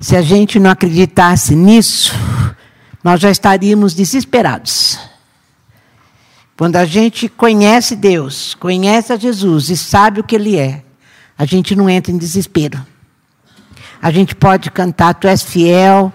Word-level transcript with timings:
Se 0.00 0.14
a 0.14 0.22
gente 0.22 0.60
não 0.60 0.70
acreditasse 0.70 1.56
nisso, 1.56 2.14
nós 3.02 3.20
já 3.20 3.30
estaríamos 3.30 3.94
desesperados. 3.94 4.98
Quando 6.56 6.76
a 6.76 6.84
gente 6.84 7.28
conhece 7.28 7.96
Deus, 7.96 8.54
conhece 8.54 9.12
a 9.12 9.16
Jesus 9.16 9.70
e 9.70 9.76
sabe 9.76 10.20
o 10.20 10.24
que 10.24 10.36
Ele 10.36 10.56
é, 10.56 10.84
a 11.36 11.44
gente 11.44 11.74
não 11.74 11.88
entra 11.88 12.12
em 12.12 12.18
desespero. 12.18 12.84
A 14.00 14.10
gente 14.10 14.34
pode 14.34 14.70
cantar, 14.70 15.14
Tu 15.14 15.26
és 15.26 15.42
fiel, 15.42 16.12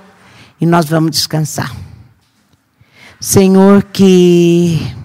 e 0.60 0.66
nós 0.66 0.86
vamos 0.86 1.12
descansar. 1.12 1.74
Senhor, 3.20 3.84
que 3.84 4.96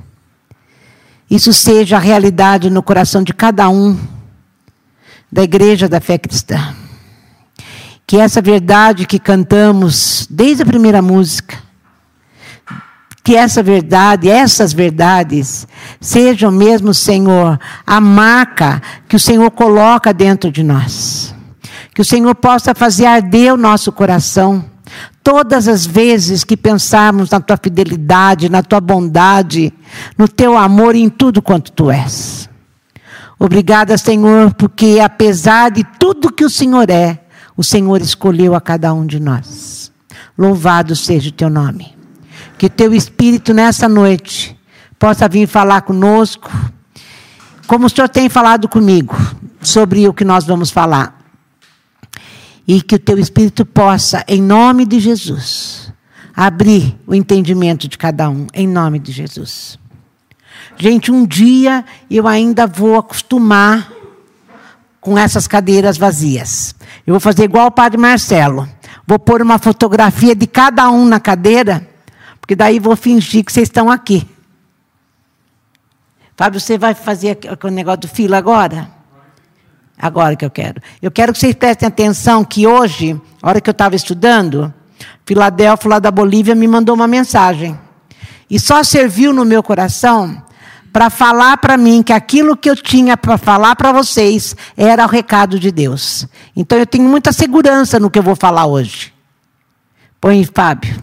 isso 1.29 1.53
seja 1.53 1.97
a 1.97 2.01
realidade 2.01 2.71
no 2.71 2.83
coração 2.83 3.23
de 3.23 3.33
cada 3.33 3.69
um 3.69 3.99
da 5.31 5.43
igreja 5.43 5.89
da 5.89 6.01
fé 6.01 6.17
cristã. 6.17 6.75
Que 8.09 8.17
essa 8.17 8.41
verdade 8.41 9.07
que 9.07 9.19
cantamos 9.19 10.27
desde 10.31 10.63
a 10.63 10.67
primeira 10.67 11.03
música, 11.03 11.59
que 13.23 13.37
essa 13.37 13.63
verdade, 13.63 14.31
essas 14.31 14.73
verdades, 14.73 15.69
sejam 16.01 16.51
mesmo, 16.51 16.95
Senhor, 16.95 17.61
a 17.87 18.01
marca 18.01 18.81
que 19.07 19.15
o 19.15 19.21
Senhor 19.21 19.51
coloca 19.51 20.15
dentro 20.15 20.51
de 20.51 20.63
nós. 20.63 21.35
Que 21.95 22.01
o 22.01 22.05
Senhor 22.05 22.35
possa 22.35 22.75
fazer 22.75 23.05
arder 23.05 23.53
o 23.53 23.59
nosso 23.59 23.93
coração. 23.93 24.65
Todas 25.23 25.69
as 25.69 25.85
vezes 25.85 26.45
que 26.45 26.57
pensarmos 26.57 27.29
na 27.29 27.41
tua 27.41 27.59
fidelidade, 27.63 28.49
na 28.49 28.63
tua 28.63 28.81
bondade, 28.81 29.71
no 30.17 30.27
teu 30.27 30.57
amor 30.57 30.97
em 30.97 31.11
tudo 31.11 31.43
quanto 31.43 31.73
tu 31.73 31.91
és. 31.91 32.49
Obrigada, 33.39 33.99
Senhor, 33.99 34.55
porque 34.55 34.99
apesar 34.99 35.71
de 35.71 35.85
tudo 35.99 36.33
que 36.33 36.47
o 36.47 36.49
Senhor 36.49 36.89
é, 36.89 37.28
o 37.59 37.65
Senhor 37.65 38.01
escolheu 38.01 38.55
a 38.55 38.61
cada 38.61 38.95
um 38.95 39.05
de 39.05 39.19
nós. 39.19 39.91
Louvado 40.39 40.95
seja 40.95 41.31
o 41.31 41.33
teu 41.33 41.51
nome. 41.51 41.93
Que 42.57 42.71
teu 42.71 42.95
Espírito 42.95 43.53
nessa 43.53 43.89
noite 43.89 44.57
possa 44.97 45.29
vir 45.29 45.49
falar 45.49 45.83
conosco, 45.83 46.49
como 47.67 47.87
o 47.87 47.91
Senhor 47.91 48.09
tem 48.09 48.29
falado 48.29 48.69
comigo, 48.69 49.17
sobre 49.61 50.07
o 50.07 50.15
que 50.15 50.25
nós 50.25 50.47
vamos 50.47 50.71
falar. 50.71 51.19
E 52.65 52.81
que 52.81 52.95
o 52.95 52.99
teu 52.99 53.19
Espírito 53.19 53.67
possa, 53.67 54.25
em 54.29 54.41
nome 54.41 54.87
de 54.87 55.01
Jesus, 55.01 55.93
abrir 56.37 56.97
o 57.09 57.15
entendimento 57.15 57.89
de 57.89 57.99
cada 57.99 58.31
um, 58.31 58.47
em 58.55 58.69
nome 58.69 59.01
de 59.01 59.11
Jesus. 59.11 59.77
Gente, 60.77 61.11
um 61.11 61.27
dia 61.27 61.85
eu 62.09 62.29
ainda 62.29 62.69
vou 62.69 62.97
acostumar 62.97 63.91
com 65.01 65.19
essas 65.19 65.49
cadeiras 65.49 65.99
vazias. 65.99 66.78
Eu 67.09 67.15
vou 67.15 67.21
fazer 67.21 67.45
igual 67.45 67.69
o 67.69 67.71
Padre 67.71 67.97
Marcelo. 67.97 68.69
Vou 69.07 69.19
pôr 69.19 69.41
uma 69.41 69.59
fotografia 69.59 70.35
de 70.35 70.47
cada 70.47 70.91
um 70.91 71.07
na 71.07 71.19
cadeira, 71.19 71.89
porque 72.39 72.55
daí 72.55 72.79
vou 72.79 72.95
fingir 72.95 73.43
que 73.43 73.51
vocês 73.51 73.67
estão 73.67 73.91
aqui. 73.91 74.29
Fábio, 76.37 76.61
você 76.61 76.77
vai 76.77 76.93
fazer 76.93 77.39
o 77.65 77.69
negócio 77.69 78.01
do 78.01 78.09
fila 78.09 78.37
agora? 78.37 78.91
Agora 79.99 80.37
que 80.37 80.45
eu 80.45 80.51
quero. 80.51 80.83
Eu 81.01 81.11
quero 81.11 81.33
que 81.33 81.39
vocês 81.39 81.55
prestem 81.55 81.89
atenção 81.89 82.45
que 82.45 82.67
hoje, 82.67 83.19
a 83.41 83.49
hora 83.49 83.61
que 83.63 83.71
eu 83.71 83.73
estava 83.73 83.97
estudando, 83.97 84.71
Filadélfia, 85.25 85.89
lá 85.89 85.99
da 85.99 86.11
Bolívia, 86.11 86.55
me 86.55 86.69
mandou 86.69 86.95
uma 86.95 87.09
mensagem. 87.09 87.81
E 88.51 88.61
só 88.61 88.83
serviu 88.83 89.33
no 89.33 89.47
meu 89.47 89.63
coração 89.63 90.43
para 90.99 91.11
falar 91.11 91.57
para 91.59 91.77
mim 91.77 92.03
que 92.03 92.13
aquilo 92.13 92.57
que 92.57 92.69
eu 92.69 92.75
tinha 92.75 93.17
para 93.17 93.39
falar 93.39 93.77
para 93.77 93.93
vocês 93.93 94.57
era 94.77 95.07
o 95.07 95.09
recado 95.09 95.57
de 95.57 95.71
Deus. 95.71 96.27
Então 96.57 96.77
eu 96.77 96.85
tenho 96.85 97.05
muita 97.05 97.33
segurança 97.33 98.01
no 98.01 98.11
que 98.11 98.19
eu 98.19 98.23
vou 98.25 98.35
falar 98.35 98.67
hoje. 98.67 99.13
Põe, 100.21 100.45
Fábio. 100.53 100.97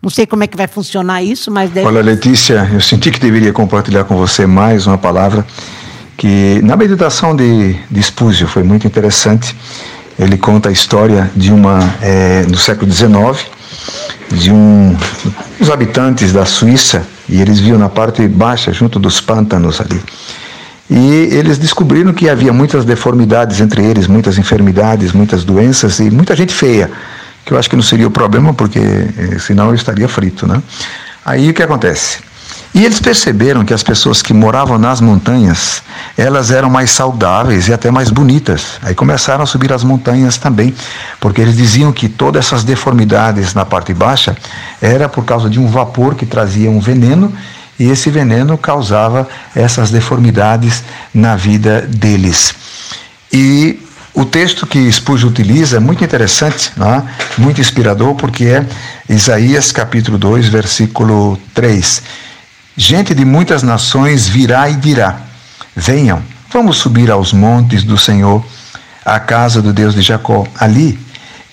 Não 0.00 0.08
sei 0.08 0.24
como 0.24 0.44
é 0.44 0.46
que 0.46 0.56
vai 0.56 0.68
funcionar 0.68 1.20
isso, 1.20 1.50
mas 1.50 1.68
deve... 1.72 1.84
Olha, 1.84 2.00
Letícia, 2.00 2.70
eu 2.72 2.80
senti 2.80 3.10
que 3.10 3.18
deveria 3.18 3.52
compartilhar 3.52 4.04
com 4.04 4.16
você 4.16 4.46
mais 4.46 4.86
uma 4.86 4.96
palavra 4.96 5.44
que 6.16 6.60
na 6.62 6.76
meditação 6.76 7.34
de, 7.34 7.74
de 7.90 7.98
Espúzio 7.98 8.46
foi 8.46 8.62
muito 8.62 8.86
interessante. 8.86 9.56
Ele 10.16 10.38
conta 10.38 10.68
a 10.68 10.72
história 10.72 11.28
de 11.34 11.52
uma 11.52 11.80
é, 12.00 12.46
no 12.46 12.56
século 12.56 12.88
XIX 12.92 13.50
de 14.30 14.52
um 14.52 14.96
dos 15.58 15.72
habitantes 15.72 16.32
da 16.32 16.44
Suíça 16.44 17.04
e 17.28 17.40
eles 17.40 17.58
viam 17.58 17.78
na 17.78 17.88
parte 17.88 18.26
baixa, 18.26 18.72
junto 18.72 18.98
dos 18.98 19.20
pântanos 19.20 19.80
ali. 19.80 20.00
E 20.90 21.28
eles 21.32 21.58
descobriram 21.58 22.12
que 22.14 22.28
havia 22.28 22.52
muitas 22.52 22.84
deformidades 22.84 23.60
entre 23.60 23.84
eles, 23.84 24.06
muitas 24.06 24.38
enfermidades, 24.38 25.12
muitas 25.12 25.44
doenças 25.44 25.98
e 26.00 26.10
muita 26.10 26.34
gente 26.34 26.54
feia, 26.54 26.90
que 27.44 27.52
eu 27.52 27.58
acho 27.58 27.68
que 27.68 27.76
não 27.76 27.82
seria 27.82 28.06
o 28.06 28.10
problema, 28.10 28.54
porque 28.54 28.78
eh, 28.78 29.38
senão 29.38 29.68
eu 29.68 29.74
estaria 29.74 30.08
frito, 30.08 30.46
né? 30.46 30.62
Aí 31.24 31.50
o 31.50 31.54
que 31.54 31.62
acontece? 31.62 32.20
E 32.78 32.84
eles 32.84 33.00
perceberam 33.00 33.64
que 33.64 33.74
as 33.74 33.82
pessoas 33.82 34.22
que 34.22 34.32
moravam 34.32 34.78
nas 34.78 35.00
montanhas, 35.00 35.82
elas 36.16 36.52
eram 36.52 36.70
mais 36.70 36.92
saudáveis 36.92 37.66
e 37.66 37.72
até 37.72 37.90
mais 37.90 38.08
bonitas. 38.08 38.78
Aí 38.80 38.94
começaram 38.94 39.42
a 39.42 39.46
subir 39.48 39.72
as 39.72 39.82
montanhas 39.82 40.36
também, 40.36 40.72
porque 41.18 41.40
eles 41.40 41.56
diziam 41.56 41.90
que 41.90 42.08
todas 42.08 42.46
essas 42.46 42.62
deformidades 42.62 43.52
na 43.52 43.64
parte 43.64 43.92
baixa 43.92 44.36
era 44.80 45.08
por 45.08 45.24
causa 45.24 45.50
de 45.50 45.58
um 45.58 45.66
vapor 45.66 46.14
que 46.14 46.24
trazia 46.24 46.70
um 46.70 46.78
veneno 46.78 47.32
e 47.80 47.90
esse 47.90 48.10
veneno 48.10 48.56
causava 48.56 49.28
essas 49.56 49.90
deformidades 49.90 50.84
na 51.12 51.34
vida 51.34 51.80
deles. 51.82 52.54
E 53.32 53.82
o 54.14 54.24
texto 54.24 54.68
que 54.68 54.88
Spurgeon 54.92 55.30
utiliza 55.30 55.78
é 55.78 55.80
muito 55.80 56.04
interessante, 56.04 56.70
é? 56.80 57.02
muito 57.36 57.60
inspirador, 57.60 58.14
porque 58.14 58.44
é 58.44 58.64
Isaías 59.08 59.72
capítulo 59.72 60.16
2, 60.16 60.48
versículo 60.48 61.36
3 61.52 62.27
Gente 62.80 63.12
de 63.12 63.24
muitas 63.24 63.64
nações 63.64 64.28
virá 64.28 64.70
e 64.70 64.76
dirá: 64.76 65.16
Venham, 65.74 66.22
vamos 66.48 66.76
subir 66.76 67.10
aos 67.10 67.32
montes 67.32 67.82
do 67.82 67.98
Senhor, 67.98 68.46
à 69.04 69.18
casa 69.18 69.60
do 69.60 69.72
Deus 69.72 69.96
de 69.96 70.00
Jacó. 70.00 70.46
Ali 70.56 70.96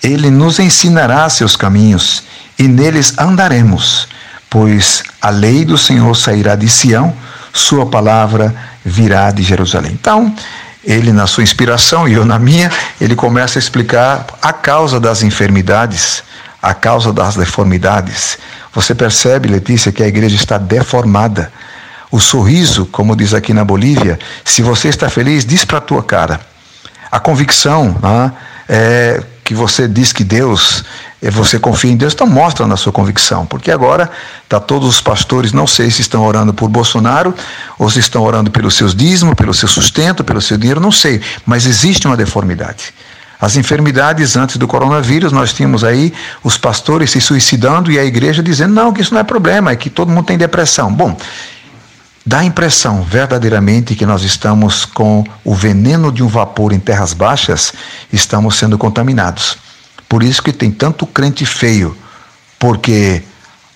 ele 0.00 0.30
nos 0.30 0.60
ensinará 0.60 1.28
seus 1.28 1.56
caminhos 1.56 2.22
e 2.56 2.68
neles 2.68 3.18
andaremos, 3.18 4.06
pois 4.48 5.02
a 5.20 5.28
lei 5.28 5.64
do 5.64 5.76
Senhor 5.76 6.14
sairá 6.14 6.54
de 6.54 6.68
Sião, 6.68 7.12
sua 7.52 7.86
palavra 7.86 8.54
virá 8.84 9.32
de 9.32 9.42
Jerusalém. 9.42 9.98
Então, 10.00 10.32
ele, 10.84 11.12
na 11.12 11.26
sua 11.26 11.42
inspiração 11.42 12.06
e 12.06 12.12
eu 12.12 12.24
na 12.24 12.38
minha, 12.38 12.70
ele 13.00 13.16
começa 13.16 13.58
a 13.58 13.60
explicar 13.60 14.24
a 14.40 14.52
causa 14.52 15.00
das 15.00 15.24
enfermidades, 15.24 16.22
a 16.62 16.72
causa 16.72 17.12
das 17.12 17.34
deformidades, 17.34 18.38
você 18.76 18.94
percebe, 18.94 19.48
Letícia, 19.48 19.90
que 19.90 20.02
a 20.02 20.06
igreja 20.06 20.36
está 20.36 20.58
deformada. 20.58 21.50
O 22.10 22.20
sorriso, 22.20 22.84
como 22.84 23.16
diz 23.16 23.32
aqui 23.32 23.54
na 23.54 23.64
Bolívia, 23.64 24.18
se 24.44 24.60
você 24.60 24.88
está 24.88 25.08
feliz, 25.08 25.46
diz 25.46 25.64
para 25.64 25.78
a 25.78 25.80
tua 25.80 26.02
cara. 26.02 26.38
A 27.10 27.18
convicção 27.18 27.96
ah, 28.02 28.32
é, 28.68 29.22
que 29.42 29.54
você 29.54 29.88
diz 29.88 30.12
que 30.12 30.22
Deus, 30.22 30.84
é, 31.22 31.30
você 31.30 31.58
confia 31.58 31.90
em 31.90 31.96
Deus, 31.96 32.12
então 32.12 32.26
mostra 32.26 32.66
na 32.66 32.76
sua 32.76 32.92
convicção. 32.92 33.46
Porque 33.46 33.70
agora 33.70 34.10
tá 34.46 34.60
todos 34.60 34.86
os 34.86 35.00
pastores, 35.00 35.54
não 35.54 35.66
sei 35.66 35.90
se 35.90 36.02
estão 36.02 36.22
orando 36.22 36.52
por 36.52 36.68
Bolsonaro, 36.68 37.34
ou 37.78 37.88
se 37.88 38.00
estão 38.00 38.22
orando 38.24 38.50
pelos 38.50 38.74
seus 38.74 38.94
dízimos, 38.94 39.34
pelo 39.34 39.54
seu 39.54 39.70
sustento, 39.70 40.22
pelo 40.22 40.42
seu 40.42 40.58
dinheiro, 40.58 40.82
não 40.82 40.92
sei. 40.92 41.22
Mas 41.46 41.64
existe 41.64 42.06
uma 42.06 42.16
deformidade. 42.16 42.92
As 43.40 43.56
enfermidades 43.56 44.36
antes 44.36 44.56
do 44.56 44.66
coronavírus, 44.66 45.30
nós 45.30 45.52
tínhamos 45.52 45.84
aí 45.84 46.12
os 46.42 46.56
pastores 46.56 47.10
se 47.10 47.20
suicidando 47.20 47.92
e 47.92 47.98
a 47.98 48.04
igreja 48.04 48.42
dizendo: 48.42 48.74
não, 48.74 48.92
que 48.92 49.02
isso 49.02 49.12
não 49.12 49.20
é 49.20 49.24
problema, 49.24 49.70
é 49.70 49.76
que 49.76 49.90
todo 49.90 50.10
mundo 50.10 50.24
tem 50.24 50.38
depressão. 50.38 50.92
Bom, 50.92 51.16
dá 52.24 52.38
a 52.38 52.44
impressão 52.44 53.02
verdadeiramente 53.02 53.94
que 53.94 54.06
nós 54.06 54.22
estamos 54.22 54.86
com 54.86 55.22
o 55.44 55.54
veneno 55.54 56.10
de 56.10 56.22
um 56.22 56.28
vapor 56.28 56.72
em 56.72 56.80
terras 56.80 57.12
baixas, 57.12 57.74
estamos 58.10 58.56
sendo 58.56 58.78
contaminados. 58.78 59.58
Por 60.08 60.22
isso 60.22 60.42
que 60.42 60.52
tem 60.52 60.70
tanto 60.70 61.06
crente 61.06 61.44
feio, 61.44 61.96
porque 62.58 63.22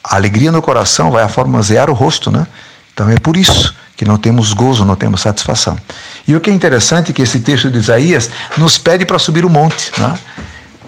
a 0.02 0.16
alegria 0.16 0.50
no 0.50 0.62
coração 0.62 1.10
vai 1.10 1.22
a 1.22 1.28
formazear 1.28 1.90
o 1.90 1.92
rosto, 1.92 2.30
né? 2.30 2.46
Então 2.94 3.10
é 3.10 3.18
por 3.18 3.36
isso 3.36 3.74
que 4.00 4.05
não 4.06 4.17
temos 4.17 4.55
gozo, 4.55 4.82
não 4.82 4.97
temos 4.97 5.20
satisfação. 5.20 5.76
E 6.26 6.35
o 6.35 6.41
que 6.41 6.49
é 6.49 6.55
interessante 6.55 7.11
é 7.11 7.12
que 7.12 7.20
esse 7.20 7.38
texto 7.41 7.70
de 7.70 7.76
Isaías 7.76 8.31
nos 8.56 8.79
pede 8.79 9.05
para 9.05 9.19
subir 9.19 9.44
o 9.44 9.50
monte. 9.50 9.93
Né? 10.00 10.19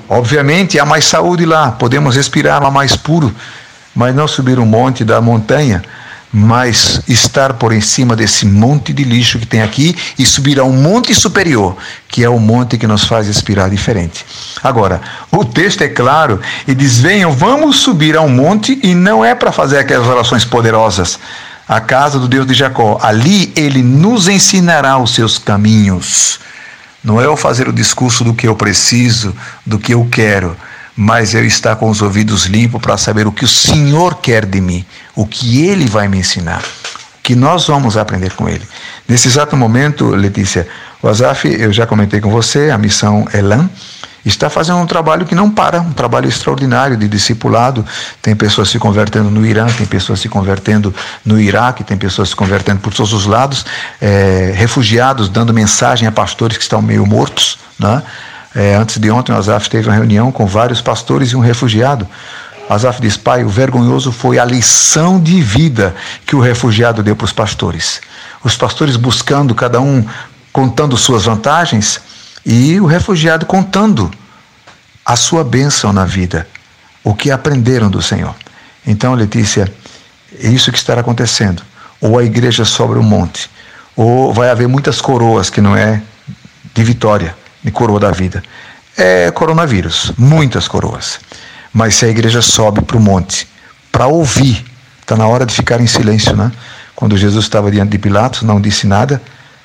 Obviamente 0.08 0.78
há 0.78 0.86
mais 0.86 1.04
saúde 1.04 1.44
lá, 1.44 1.72
podemos 1.72 2.16
respirar 2.16 2.64
ar 2.64 2.70
mais 2.70 2.96
puro, 2.96 3.30
mas 3.94 4.14
não 4.14 4.26
subir 4.26 4.58
o 4.58 4.64
monte 4.64 5.04
da 5.04 5.20
montanha, 5.20 5.82
mas 6.32 7.02
estar 7.06 7.52
por 7.52 7.74
em 7.74 7.82
cima 7.82 8.16
desse 8.16 8.46
monte 8.46 8.94
de 8.94 9.04
lixo 9.04 9.38
que 9.38 9.44
tem 9.44 9.60
aqui 9.60 9.94
e 10.18 10.24
subir 10.24 10.58
a 10.58 10.64
um 10.64 10.72
monte 10.72 11.14
superior, 11.14 11.76
que 12.08 12.24
é 12.24 12.30
o 12.30 12.38
monte 12.38 12.78
que 12.78 12.86
nos 12.86 13.04
faz 13.04 13.26
respirar 13.26 13.68
diferente. 13.68 14.24
Agora, 14.62 15.02
o 15.30 15.44
texto 15.44 15.82
é 15.82 15.88
claro 15.88 16.40
e 16.66 16.74
diz: 16.74 16.98
venham, 16.98 17.30
vamos 17.30 17.80
subir 17.80 18.16
a 18.16 18.22
um 18.22 18.30
monte, 18.30 18.80
e 18.82 18.94
não 18.94 19.22
é 19.22 19.34
para 19.34 19.52
fazer 19.52 19.76
aquelas 19.76 20.08
orações 20.08 20.46
poderosas 20.46 21.18
a 21.68 21.80
casa 21.80 22.18
do 22.18 22.28
Deus 22.28 22.46
de 22.46 22.54
Jacó. 22.54 22.98
Ali 23.02 23.52
ele 23.56 23.82
nos 23.82 24.28
ensinará 24.28 24.98
os 24.98 25.14
seus 25.14 25.38
caminhos. 25.38 26.40
Não 27.02 27.20
é 27.20 27.26
eu 27.26 27.36
fazer 27.36 27.68
o 27.68 27.72
discurso 27.72 28.22
do 28.22 28.34
que 28.34 28.46
eu 28.46 28.54
preciso, 28.54 29.34
do 29.66 29.78
que 29.78 29.92
eu 29.92 30.06
quero, 30.10 30.56
mas 30.96 31.34
eu 31.34 31.44
estar 31.44 31.76
com 31.76 31.90
os 31.90 32.00
ouvidos 32.00 32.44
limpos 32.46 32.80
para 32.80 32.96
saber 32.96 33.26
o 33.26 33.32
que 33.32 33.44
o 33.44 33.48
Senhor 33.48 34.16
quer 34.16 34.46
de 34.46 34.60
mim, 34.60 34.84
o 35.14 35.26
que 35.26 35.66
Ele 35.66 35.86
vai 35.86 36.06
me 36.06 36.18
ensinar, 36.18 36.60
o 36.60 37.22
que 37.22 37.34
nós 37.34 37.66
vamos 37.66 37.96
aprender 37.96 38.32
com 38.34 38.48
Ele. 38.48 38.66
Nesse 39.08 39.26
exato 39.26 39.56
momento, 39.56 40.10
Letícia, 40.10 40.68
o 41.02 41.08
Azaf, 41.08 41.48
eu 41.48 41.72
já 41.72 41.86
comentei 41.86 42.20
com 42.20 42.30
você, 42.30 42.70
a 42.70 42.78
missão 42.78 43.26
Elan, 43.34 43.68
está 44.24 44.48
fazendo 44.48 44.78
um 44.78 44.86
trabalho 44.86 45.26
que 45.26 45.34
não 45.34 45.50
para, 45.50 45.80
um 45.80 45.92
trabalho 45.92 46.28
extraordinário 46.28 46.96
de 46.96 47.08
discipulado. 47.08 47.84
Tem 48.20 48.36
pessoas 48.36 48.68
se 48.68 48.78
convertendo 48.78 49.30
no 49.30 49.44
Irã, 49.44 49.66
tem 49.66 49.86
pessoas 49.86 50.20
se 50.20 50.28
convertendo 50.28 50.94
no 51.24 51.40
Iraque, 51.40 51.82
tem 51.82 51.96
pessoas 51.96 52.28
se 52.28 52.36
convertendo 52.36 52.80
por 52.80 52.94
todos 52.94 53.12
os 53.12 53.26
lados, 53.26 53.66
é, 54.00 54.52
refugiados 54.54 55.28
dando 55.28 55.52
mensagem 55.52 56.06
a 56.06 56.12
pastores 56.12 56.56
que 56.56 56.62
estão 56.62 56.80
meio 56.80 57.04
mortos. 57.04 57.58
Né? 57.78 58.02
É, 58.54 58.76
antes 58.76 58.98
de 58.98 59.10
ontem, 59.10 59.32
o 59.32 59.36
Azaf 59.36 59.68
teve 59.68 59.88
uma 59.88 59.94
reunião 59.94 60.30
com 60.30 60.46
vários 60.46 60.80
pastores 60.80 61.30
e 61.30 61.36
um 61.36 61.40
refugiado. 61.40 62.06
Azaf 62.68 63.00
diz: 63.00 63.16
Pai, 63.16 63.42
o 63.42 63.48
vergonhoso 63.48 64.12
foi 64.12 64.38
a 64.38 64.44
lição 64.44 65.20
de 65.20 65.42
vida 65.42 65.94
que 66.24 66.36
o 66.36 66.40
refugiado 66.40 67.02
deu 67.02 67.16
para 67.16 67.24
os 67.24 67.32
pastores. 67.32 68.00
Os 68.44 68.56
pastores 68.56 68.96
buscando, 68.96 69.54
cada 69.54 69.80
um 69.80 70.04
contando 70.52 70.96
suas 70.96 71.24
vantagens 71.24 72.00
e 72.44 72.80
o 72.80 72.86
refugiado 72.86 73.46
contando 73.46 74.10
a 75.04 75.16
sua 75.16 75.44
bênção 75.44 75.92
na 75.92 76.04
vida, 76.04 76.46
o 77.02 77.14
que 77.14 77.30
aprenderam 77.30 77.90
do 77.90 78.00
Senhor. 78.00 78.34
Então, 78.86 79.14
Letícia, 79.14 79.72
é 80.40 80.48
isso 80.48 80.72
que 80.72 80.78
estará 80.78 81.00
acontecendo. 81.00 81.62
Ou 82.00 82.18
a 82.18 82.24
igreja 82.24 82.64
sobre 82.64 82.98
o 82.98 83.02
monte, 83.02 83.48
ou 83.94 84.32
vai 84.32 84.50
haver 84.50 84.66
muitas 84.66 85.00
coroas 85.00 85.50
que 85.50 85.60
não 85.60 85.76
é 85.76 86.02
de 86.74 86.84
vitória, 86.84 87.36
de 87.62 87.70
coroa 87.70 88.00
da 88.00 88.10
vida. 88.10 88.42
É 88.96 89.30
coronavírus, 89.30 90.12
muitas 90.18 90.66
coroas. 90.66 91.20
Mas 91.72 91.94
se 91.94 92.04
a 92.04 92.08
igreja 92.08 92.42
sobe 92.42 92.82
para 92.82 92.96
o 92.96 93.00
monte 93.00 93.48
para 93.90 94.06
ouvir, 94.06 94.64
está 95.00 95.16
na 95.16 95.26
hora 95.26 95.44
de 95.46 95.54
ficar 95.54 95.80
em 95.80 95.86
silêncio, 95.86 96.34
né? 96.34 96.50
Quando 96.94 97.16
Jesus 97.16 97.44
estava 97.44 97.70
diante 97.70 97.90
de 97.90 97.98
Pilatos, 97.98 98.42
não 98.42 98.60
disse 98.60 98.86
nada. 98.86 99.20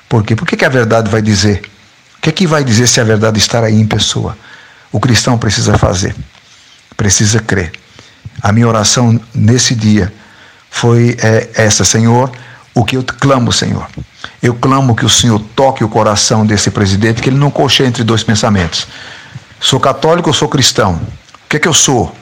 Por 0.08 0.22
quê? 0.22 0.36
Por 0.36 0.46
que, 0.46 0.56
que 0.56 0.64
a 0.64 0.68
verdade 0.68 1.10
vai 1.10 1.22
dizer? 1.22 1.62
O 2.18 2.20
que 2.20 2.30
é 2.30 2.32
que 2.32 2.46
vai 2.46 2.64
dizer 2.64 2.88
se 2.88 3.00
a 3.00 3.04
verdade 3.04 3.38
está 3.38 3.60
aí 3.60 3.80
em 3.80 3.86
pessoa? 3.86 4.36
O 4.90 4.98
cristão 4.98 5.38
precisa 5.38 5.78
fazer, 5.78 6.14
precisa 6.96 7.40
crer. 7.40 7.72
A 8.42 8.52
minha 8.52 8.66
oração 8.66 9.20
nesse 9.34 9.74
dia 9.74 10.12
foi 10.70 11.16
é, 11.22 11.48
essa, 11.54 11.84
Senhor, 11.84 12.30
o 12.74 12.84
que 12.84 12.96
eu 12.96 13.04
clamo, 13.04 13.52
Senhor. 13.52 13.86
Eu 14.42 14.54
clamo 14.54 14.94
que 14.94 15.04
o 15.04 15.08
Senhor 15.08 15.40
toque 15.54 15.82
o 15.82 15.88
coração 15.88 16.44
desse 16.44 16.70
presidente, 16.70 17.22
que 17.22 17.28
ele 17.28 17.38
não 17.38 17.50
coxe 17.50 17.82
entre 17.82 18.04
dois 18.04 18.22
pensamentos. 18.22 18.86
Sou 19.60 19.80
católico 19.80 20.28
ou 20.28 20.34
sou 20.34 20.48
cristão? 20.48 20.94
O 20.94 21.48
que 21.48 21.56
é 21.56 21.60
que 21.60 21.68
eu 21.68 21.74
sou? 21.74 22.14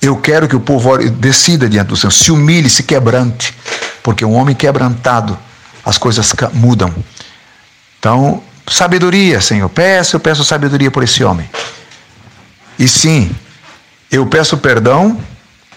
Eu 0.00 0.16
quero 0.16 0.48
que 0.48 0.56
o 0.56 0.60
povo 0.60 0.98
decida 1.10 1.68
diante 1.68 1.88
do 1.88 1.96
Senhor, 1.96 2.12
se 2.12 2.32
humilhe, 2.32 2.68
se 2.68 2.82
quebrante, 2.82 3.54
porque 4.02 4.24
um 4.24 4.34
homem 4.34 4.54
quebrantado, 4.54 5.38
as 5.84 5.96
coisas 5.98 6.32
mudam. 6.52 6.92
Então, 7.98 8.42
sabedoria, 8.68 9.40
Senhor. 9.40 9.68
Peço, 9.68 10.16
eu 10.16 10.20
peço 10.20 10.44
sabedoria 10.44 10.90
por 10.90 11.02
esse 11.02 11.22
homem. 11.24 11.48
E 12.78 12.88
sim, 12.88 13.34
eu 14.10 14.26
peço 14.26 14.56
perdão 14.58 15.18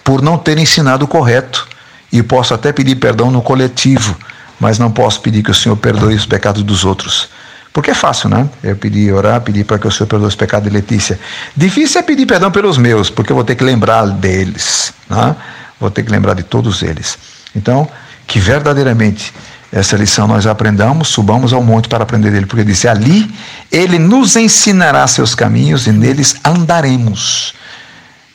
por 0.03 0.21
não 0.21 0.37
ter 0.37 0.57
ensinado 0.57 1.05
o 1.05 1.07
correto. 1.07 1.67
E 2.11 2.23
posso 2.23 2.53
até 2.53 2.71
pedir 2.71 2.95
perdão 2.95 3.29
no 3.29 3.41
coletivo, 3.41 4.15
mas 4.59 4.79
não 4.79 4.91
posso 4.91 5.19
pedir 5.21 5.43
que 5.43 5.51
o 5.51 5.53
Senhor 5.53 5.75
perdoe 5.75 6.15
os 6.15 6.25
pecados 6.25 6.63
dos 6.63 6.85
outros. 6.85 7.29
Porque 7.73 7.91
é 7.91 7.93
fácil, 7.93 8.29
né? 8.29 8.47
Eu 8.63 8.77
pedir, 8.77 9.11
orar, 9.13 9.41
pedir 9.41 9.65
para 9.65 9.77
que 9.77 9.85
o 9.85 9.91
Senhor 9.91 10.07
perdoe 10.07 10.29
os 10.29 10.35
pecados 10.35 10.69
de 10.69 10.73
Letícia. 10.73 11.19
Difícil 11.57 11.99
é 11.99 12.03
pedir 12.03 12.25
perdão 12.25 12.49
pelos 12.49 12.77
meus, 12.77 13.09
porque 13.09 13.33
eu 13.33 13.35
vou 13.35 13.43
ter 13.43 13.55
que 13.55 13.65
lembrar 13.65 14.05
deles. 14.07 14.93
Né? 15.09 15.35
Vou 15.77 15.91
ter 15.91 16.03
que 16.03 16.09
lembrar 16.09 16.35
de 16.35 16.43
todos 16.43 16.81
eles. 16.81 17.17
Então, 17.53 17.85
que 18.25 18.39
verdadeiramente 18.39 19.33
essa 19.75 19.98
lição 19.98 20.25
nós 20.25 20.48
aprendamos, 20.48 21.10
subamos 21.10 21.51
ao 21.51 21.62
monte 21.62 21.89
para 21.89 22.01
aprender 22.01 22.31
dele, 22.31 22.45
porque 22.45 22.63
disse: 22.63 22.88
ali 22.88 23.30
ele 23.69 24.00
nos 24.00 24.38
ensinará 24.38 25.06
seus 25.06 25.36
caminhos 25.36 25.86
e 25.86 25.92
neles 25.92 26.38
andaremos. 26.45 27.54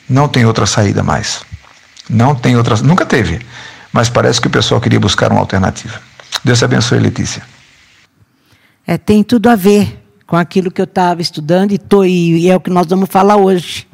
Não 0.07 0.27
tem 0.27 0.45
outra 0.45 0.67
saída 0.67 1.01
mais. 1.01 1.41
Não 2.07 2.35
tem 2.35 2.55
outra, 2.55 2.75
nunca 2.83 3.07
teve. 3.07 3.41
Mas 3.91 4.07
parece 4.07 4.39
que 4.39 4.45
o 4.45 4.51
pessoal 4.51 4.79
queria 4.79 4.99
buscar 4.99 5.31
uma 5.31 5.41
alternativa. 5.41 5.99
Deus 6.43 6.61
abençoe, 6.61 6.99
Letícia. 6.99 7.41
É, 8.85 8.95
tem 8.95 9.23
tudo 9.23 9.49
a 9.49 9.55
ver 9.55 9.99
com 10.27 10.37
aquilo 10.37 10.69
que 10.69 10.79
eu 10.79 10.85
estava 10.85 11.23
estudando 11.23 11.71
e, 11.71 11.79
tô, 11.79 12.05
e 12.05 12.51
é 12.51 12.55
o 12.55 12.59
que 12.59 12.69
nós 12.69 12.85
vamos 12.85 13.09
falar 13.09 13.37
hoje. 13.37 13.87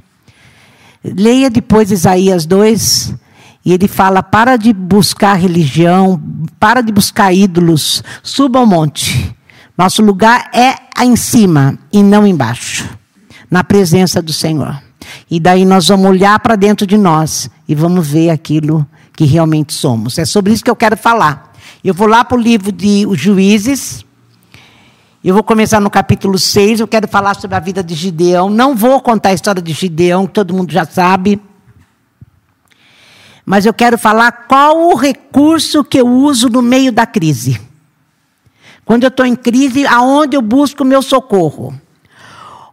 Leia 1.01 1.49
depois 1.49 1.91
Isaías 1.91 2.45
2, 2.45 3.13
e 3.67 3.73
ele 3.73 3.89
fala: 3.89 4.23
para 4.23 4.55
de 4.55 4.71
buscar 4.71 5.33
religião, 5.33 6.21
para 6.57 6.79
de 6.79 6.89
buscar 6.89 7.33
ídolos, 7.33 8.01
suba 8.23 8.59
ao 8.59 8.65
monte. 8.65 9.35
Nosso 9.77 10.01
lugar 10.01 10.49
é 10.53 10.75
em 11.03 11.17
cima 11.17 11.77
e 11.91 12.01
não 12.01 12.25
embaixo, 12.25 12.89
na 13.51 13.65
presença 13.65 14.21
do 14.21 14.31
Senhor. 14.31 14.81
E 15.29 15.37
daí 15.37 15.65
nós 15.65 15.89
vamos 15.89 16.09
olhar 16.09 16.39
para 16.39 16.55
dentro 16.55 16.87
de 16.87 16.97
nós 16.97 17.49
e 17.67 17.75
vamos 17.75 18.07
ver 18.07 18.29
aquilo 18.29 18.87
que 19.13 19.25
realmente 19.25 19.73
somos. 19.73 20.17
É 20.17 20.23
sobre 20.23 20.53
isso 20.53 20.63
que 20.63 20.71
eu 20.71 20.75
quero 20.75 20.95
falar. 20.95 21.51
Eu 21.83 21.93
vou 21.93 22.07
lá 22.07 22.23
para 22.23 22.37
o 22.37 22.41
livro 22.41 22.71
de 22.71 23.05
Os 23.05 23.19
Juízes. 23.19 24.05
Eu 25.21 25.33
vou 25.33 25.43
começar 25.43 25.81
no 25.81 25.89
capítulo 25.89 26.39
6. 26.39 26.79
Eu 26.79 26.87
quero 26.87 27.05
falar 27.05 27.35
sobre 27.35 27.57
a 27.57 27.59
vida 27.59 27.83
de 27.83 27.95
Gideão. 27.95 28.49
Não 28.49 28.73
vou 28.77 29.01
contar 29.01 29.29
a 29.29 29.33
história 29.33 29.61
de 29.61 29.73
Gideão, 29.73 30.25
que 30.25 30.33
todo 30.33 30.53
mundo 30.53 30.71
já 30.71 30.85
sabe. 30.85 31.41
Mas 33.49 33.65
eu 33.65 33.73
quero 33.73 33.97
falar 33.97 34.29
qual 34.29 34.89
o 34.89 34.93
recurso 34.93 35.81
que 35.81 35.97
eu 35.97 36.05
uso 36.05 36.49
no 36.49 36.61
meio 36.61 36.91
da 36.91 37.05
crise. 37.05 37.57
Quando 38.83 39.03
eu 39.03 39.07
estou 39.07 39.25
em 39.25 39.37
crise, 39.37 39.87
aonde 39.87 40.35
eu 40.35 40.41
busco 40.41 40.83
o 40.83 40.85
meu 40.85 41.01
socorro? 41.01 41.73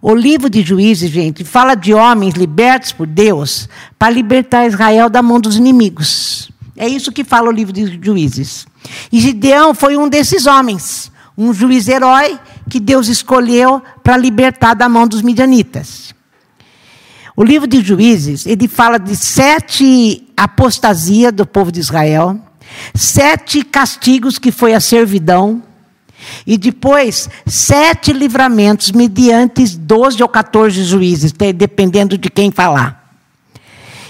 O 0.03 0.12
livro 0.12 0.50
de 0.50 0.62
Juízes, 0.62 1.12
gente, 1.12 1.44
fala 1.44 1.76
de 1.76 1.94
homens 1.94 2.35
libertos 2.35 2.91
por 2.91 3.06
Deus 3.06 3.69
para 3.97 4.11
libertar 4.11 4.67
Israel 4.67 5.09
da 5.09 5.23
mão 5.23 5.38
dos 5.38 5.55
inimigos. 5.56 6.50
É 6.76 6.88
isso 6.88 7.12
que 7.12 7.23
fala 7.23 7.50
o 7.50 7.53
livro 7.53 7.73
de 7.73 8.00
Juízes. 8.03 8.67
E 9.12 9.21
Gideão 9.21 9.75
foi 9.75 9.97
um 9.97 10.09
desses 10.09 10.44
homens, 10.44 11.09
um 11.38 11.55
juiz 11.55 11.87
herói 11.87 12.37
que 12.69 12.81
Deus 12.81 13.06
escolheu 13.06 13.81
para 14.03 14.17
libertar 14.17 14.75
da 14.75 14.88
mão 14.88 15.06
dos 15.06 15.23
midianitas. 15.23 16.12
O 17.37 17.43
livro 17.43 17.67
de 17.67 17.81
Juízes, 17.81 18.47
ele 18.47 18.69
fala 18.69 18.99
de 18.99 19.17
sete 19.17 20.25
apostasia 20.37 21.33
do 21.33 21.45
povo 21.45 21.73
de 21.73 21.81
Israel, 21.81 22.38
sete 22.95 23.64
castigos 23.64 24.38
que 24.38 24.53
foi 24.53 24.73
a 24.73 24.81
servidão, 24.81 25.62
e 26.47 26.57
depois 26.57 27.29
sete 27.45 28.12
livramentos 28.12 28.93
mediante 28.93 29.76
12 29.76 30.23
ou 30.23 30.29
14 30.29 30.85
juízes, 30.85 31.33
dependendo 31.33 32.17
de 32.17 32.31
quem 32.31 32.50
falar. 32.50 33.19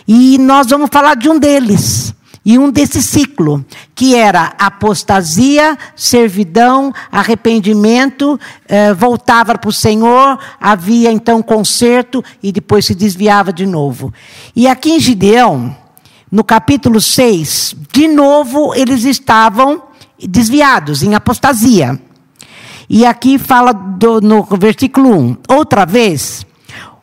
E 0.07 0.37
nós 0.38 0.66
vamos 0.69 0.90
falar 0.93 1.14
de 1.16 1.28
um 1.31 1.38
deles, 1.38 2.14
e 2.44 2.58
um 2.58 2.70
desse 2.70 3.02
ciclo, 3.02 3.64
que 3.94 4.14
era 4.14 4.52
apostasia, 4.58 5.78
servidão, 5.96 6.92
arrependimento, 7.10 8.38
eh, 8.68 8.92
voltava 8.92 9.56
para 9.56 9.68
o 9.68 9.72
Senhor, 9.72 10.38
havia 10.60 11.10
então 11.10 11.40
conserto 11.40 12.22
e 12.42 12.52
depois 12.52 12.84
se 12.84 12.94
desviava 12.94 13.50
de 13.50 13.64
novo. 13.64 14.12
E 14.54 14.68
aqui 14.68 14.90
em 14.90 15.00
Gideão, 15.00 15.74
no 16.30 16.44
capítulo 16.44 17.00
6, 17.00 17.76
de 17.90 18.08
novo 18.08 18.74
eles 18.74 19.04
estavam 19.04 19.82
desviados, 20.18 21.02
em 21.02 21.14
apostasia. 21.14 21.98
E 22.90 23.06
aqui 23.06 23.38
fala 23.38 23.72
do, 23.72 24.20
no 24.20 24.42
versículo 24.58 25.18
1: 25.18 25.36
outra 25.48 25.86
vez, 25.86 26.44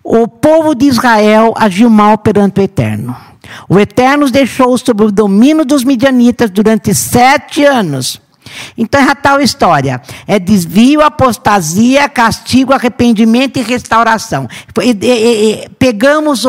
o 0.03 0.27
povo 0.27 0.75
de 0.75 0.85
Israel 0.85 1.53
agiu 1.57 1.89
mal 1.89 2.19
perante 2.19 2.59
o 2.59 2.63
Eterno. 2.63 3.30
O 3.67 3.79
Eterno 3.79 4.25
os 4.25 4.31
deixou 4.31 4.77
sob 4.77 5.03
o 5.03 5.11
domínio 5.11 5.65
dos 5.65 5.83
midianitas 5.83 6.49
durante 6.49 6.93
sete 6.93 7.63
anos. 7.63 8.21
Então 8.77 8.99
é 8.99 9.09
a 9.09 9.15
tal 9.15 9.41
história. 9.41 10.01
É 10.27 10.39
desvio, 10.39 11.01
apostasia, 11.01 12.07
castigo, 12.09 12.73
arrependimento 12.73 13.57
e 13.57 13.61
restauração. 13.61 14.47
E, 14.81 14.91
e, 14.91 15.65
e, 15.65 15.69
pegamos 15.77 16.45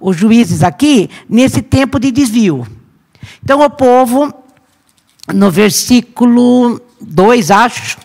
os 0.00 0.16
juízes 0.16 0.62
aqui 0.62 1.10
nesse 1.28 1.62
tempo 1.62 1.98
de 1.98 2.10
desvio. 2.10 2.66
Então 3.42 3.60
o 3.60 3.70
povo, 3.70 4.32
no 5.32 5.50
versículo 5.50 6.80
2, 7.00 7.50
acho, 7.50 7.98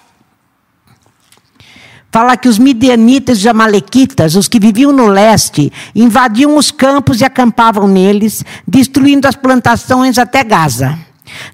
fala 2.14 2.38
que 2.38 2.48
os 2.48 2.60
midianitas 2.60 3.44
e 3.44 3.50
amalequitas, 3.50 4.36
os 4.36 4.48
que 4.48 4.60
viviam 4.60 4.94
no 4.94 5.08
leste, 5.08 5.74
invadiam 5.96 6.56
os 6.56 6.70
campos 6.70 7.20
e 7.20 7.26
acampavam 7.26 7.88
neles, 7.88 8.46
destruindo 8.68 9.28
as 9.28 9.36
plantações 9.36 10.20
até 10.20 10.44
Gaza. 10.44 10.96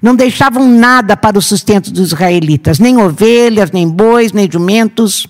Não 0.01 0.13
deixavam 0.13 0.67
nada 0.67 1.15
para 1.15 1.39
o 1.39 1.41
sustento 1.41 1.89
dos 1.91 2.07
israelitas, 2.07 2.77
nem 2.77 2.97
ovelhas, 2.97 3.71
nem 3.71 3.87
bois, 3.87 4.33
nem 4.33 4.51
jumentos. 4.51 5.25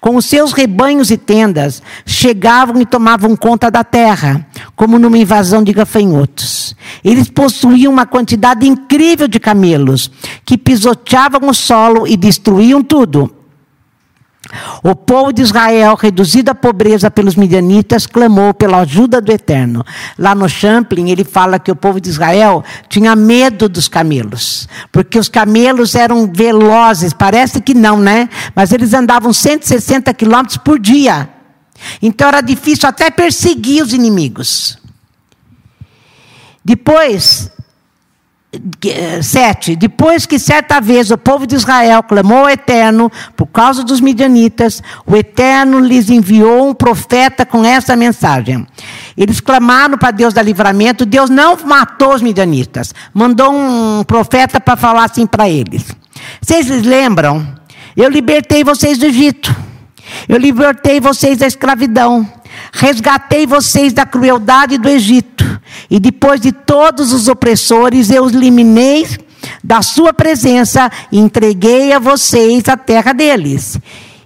Com 0.00 0.16
os 0.16 0.24
seus 0.24 0.52
rebanhos 0.52 1.12
e 1.12 1.16
tendas, 1.16 1.80
chegavam 2.04 2.80
e 2.82 2.84
tomavam 2.84 3.36
conta 3.36 3.70
da 3.70 3.84
terra, 3.84 4.44
como 4.74 4.98
numa 4.98 5.16
invasão 5.16 5.62
de 5.62 5.72
gafanhotos. 5.72 6.74
Eles 7.04 7.30
possuíam 7.30 7.92
uma 7.92 8.04
quantidade 8.04 8.66
incrível 8.66 9.28
de 9.28 9.38
camelos, 9.38 10.10
que 10.44 10.58
pisoteavam 10.58 11.48
o 11.48 11.54
solo 11.54 12.04
e 12.04 12.16
destruíam 12.16 12.82
tudo. 12.82 13.41
O 14.82 14.94
povo 14.94 15.32
de 15.32 15.42
Israel, 15.42 15.94
reduzido 15.94 16.50
à 16.50 16.54
pobreza 16.54 17.10
pelos 17.10 17.36
midianitas, 17.36 18.06
clamou 18.06 18.52
pela 18.52 18.78
ajuda 18.78 19.20
do 19.20 19.32
Eterno. 19.32 19.84
Lá 20.18 20.34
no 20.34 20.48
Champlin, 20.48 21.10
ele 21.10 21.24
fala 21.24 21.58
que 21.58 21.70
o 21.70 21.76
povo 21.76 22.00
de 22.00 22.10
Israel 22.10 22.62
tinha 22.88 23.16
medo 23.16 23.68
dos 23.68 23.88
camelos, 23.88 24.68
porque 24.90 25.18
os 25.18 25.28
camelos 25.28 25.94
eram 25.94 26.30
velozes, 26.32 27.12
parece 27.12 27.60
que 27.60 27.74
não, 27.74 27.98
né? 27.98 28.28
Mas 28.54 28.72
eles 28.72 28.92
andavam 28.92 29.32
160 29.32 30.12
quilômetros 30.14 30.58
por 30.58 30.78
dia. 30.78 31.28
Então 32.00 32.28
era 32.28 32.40
difícil 32.40 32.88
até 32.88 33.10
perseguir 33.10 33.82
os 33.82 33.92
inimigos. 33.92 34.78
Depois, 36.64 37.50
7. 39.22 39.76
Depois 39.76 40.26
que 40.26 40.38
certa 40.38 40.78
vez 40.78 41.10
o 41.10 41.16
povo 41.16 41.46
de 41.46 41.54
Israel 41.54 42.02
clamou 42.02 42.40
ao 42.40 42.50
Eterno 42.50 43.10
por 43.34 43.46
causa 43.46 43.82
dos 43.82 44.00
midianitas, 44.00 44.82
o 45.06 45.16
Eterno 45.16 45.80
lhes 45.80 46.10
enviou 46.10 46.68
um 46.68 46.74
profeta 46.74 47.46
com 47.46 47.64
essa 47.64 47.96
mensagem. 47.96 48.66
Eles 49.16 49.40
clamaram 49.40 49.96
para 49.96 50.10
Deus 50.10 50.34
da 50.34 50.42
livramento, 50.42 51.06
Deus 51.06 51.30
não 51.30 51.56
matou 51.64 52.14
os 52.14 52.20
midianitas, 52.20 52.94
mandou 53.14 53.52
um 53.52 54.04
profeta 54.04 54.60
para 54.60 54.76
falar 54.76 55.04
assim 55.04 55.26
para 55.26 55.48
eles. 55.48 55.86
Vocês 56.40 56.68
lembram? 56.68 57.46
Eu 57.96 58.10
libertei 58.10 58.62
vocês 58.62 58.98
do 58.98 59.06
Egito, 59.06 59.54
eu 60.28 60.36
libertei 60.36 61.00
vocês 61.00 61.38
da 61.38 61.46
escravidão, 61.46 62.26
resgatei 62.72 63.46
vocês 63.46 63.92
da 63.92 64.06
crueldade 64.06 64.78
do 64.78 64.88
Egito. 64.88 65.60
E 65.90 66.00
depois 66.00 66.40
de 66.40 66.50
todos 66.50 67.12
os 67.12 67.28
opressores, 67.28 68.10
eu 68.10 68.24
os 68.24 68.32
eliminei 68.32 69.06
da 69.62 69.82
sua 69.82 70.12
presença 70.12 70.90
e 71.10 71.18
entreguei 71.18 71.92
a 71.92 71.98
vocês 71.98 72.68
a 72.68 72.76
terra 72.76 73.12
deles. 73.12 73.78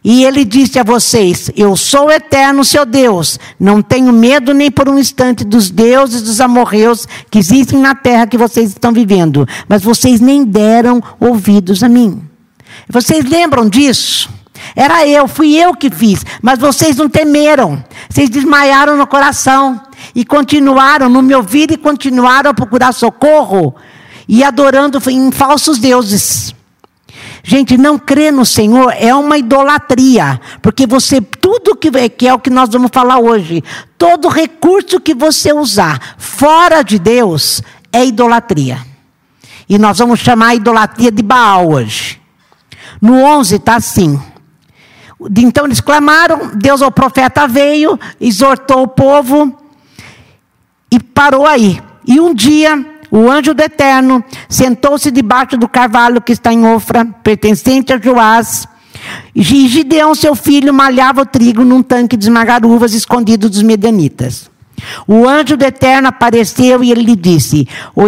E 0.04 0.24
ele 0.24 0.44
disse 0.44 0.78
a 0.78 0.84
vocês: 0.84 1.50
Eu 1.56 1.74
sou 1.76 2.06
o 2.06 2.12
eterno 2.12 2.64
seu 2.64 2.86
Deus. 2.86 3.40
Não 3.58 3.82
tenho 3.82 4.12
medo 4.12 4.54
nem 4.54 4.70
por 4.70 4.88
um 4.88 4.96
instante 4.96 5.44
dos 5.44 5.68
deuses 5.68 6.22
dos 6.22 6.40
amorreus 6.40 7.08
que 7.28 7.40
existem 7.40 7.80
na 7.80 7.92
terra 7.92 8.26
que 8.26 8.38
vocês 8.38 8.68
estão 8.70 8.92
vivendo. 8.92 9.48
Mas 9.68 9.82
vocês 9.82 10.20
nem 10.20 10.44
deram 10.44 11.02
ouvidos 11.18 11.82
a 11.82 11.88
mim. 11.88 12.22
Vocês 12.88 13.24
lembram 13.24 13.68
disso? 13.68 14.35
Era 14.74 15.06
eu, 15.06 15.26
fui 15.26 15.56
eu 15.56 15.74
que 15.74 15.90
fiz, 15.90 16.24
mas 16.42 16.58
vocês 16.58 16.96
não 16.96 17.08
temeram. 17.08 17.82
Vocês 18.08 18.28
desmaiaram 18.28 18.96
no 18.96 19.06
coração 19.06 19.80
e 20.14 20.24
continuaram, 20.24 21.08
não 21.08 21.22
me 21.22 21.34
ouviram 21.34 21.74
e 21.74 21.78
continuaram 21.78 22.50
a 22.50 22.54
procurar 22.54 22.92
socorro 22.92 23.74
e 24.28 24.42
adorando 24.42 25.00
em 25.10 25.30
falsos 25.30 25.78
deuses. 25.78 26.54
Gente, 27.42 27.78
não 27.78 27.96
crer 27.96 28.32
no 28.32 28.44
Senhor 28.44 28.92
é 28.98 29.14
uma 29.14 29.38
idolatria, 29.38 30.40
porque 30.60 30.84
você, 30.84 31.20
tudo 31.20 31.76
que, 31.76 31.90
que 32.10 32.26
é 32.26 32.34
o 32.34 32.40
que 32.40 32.50
nós 32.50 32.68
vamos 32.68 32.90
falar 32.92 33.18
hoje, 33.18 33.62
todo 33.96 34.28
recurso 34.28 35.00
que 35.00 35.14
você 35.14 35.52
usar 35.52 36.16
fora 36.18 36.82
de 36.82 36.98
Deus 36.98 37.62
é 37.92 38.04
idolatria. 38.04 38.84
E 39.68 39.78
nós 39.78 39.98
vamos 39.98 40.20
chamar 40.20 40.48
a 40.48 40.54
idolatria 40.56 41.10
de 41.10 41.22
Baal 41.22 41.70
hoje. 41.70 42.20
No 43.00 43.22
11 43.22 43.56
está 43.56 43.76
assim. 43.76 44.20
Então 45.38 45.64
eles 45.64 45.80
clamaram, 45.80 46.50
Deus, 46.54 46.82
o 46.82 46.90
profeta 46.90 47.46
veio, 47.46 47.98
exortou 48.20 48.82
o 48.82 48.88
povo 48.88 49.56
e 50.90 51.00
parou 51.00 51.46
aí. 51.46 51.80
E 52.06 52.20
um 52.20 52.34
dia, 52.34 52.84
o 53.10 53.30
anjo 53.30 53.54
do 53.54 53.62
Eterno 53.62 54.22
sentou-se 54.48 55.10
debaixo 55.10 55.56
do 55.56 55.68
carvalho 55.68 56.20
que 56.20 56.32
está 56.32 56.52
em 56.52 56.66
Ofra, 56.66 57.04
pertencente 57.04 57.92
a 57.92 57.98
Joás. 57.98 58.68
E 59.34 59.42
Gideão, 59.42 60.14
seu 60.14 60.34
filho, 60.34 60.72
malhava 60.72 61.22
o 61.22 61.26
trigo 61.26 61.64
num 61.64 61.82
tanque 61.82 62.16
de 62.16 62.24
esmagar 62.24 62.64
uvas 62.64 62.92
escondido 62.92 63.48
dos 63.48 63.62
medianitas. 63.62 64.50
O 65.06 65.26
anjo 65.28 65.56
do 65.56 65.64
Eterno 65.64 66.08
apareceu 66.08 66.82
e 66.82 66.90
ele 66.90 67.02
lhe 67.02 67.16
disse: 67.16 67.66
o, 67.94 68.06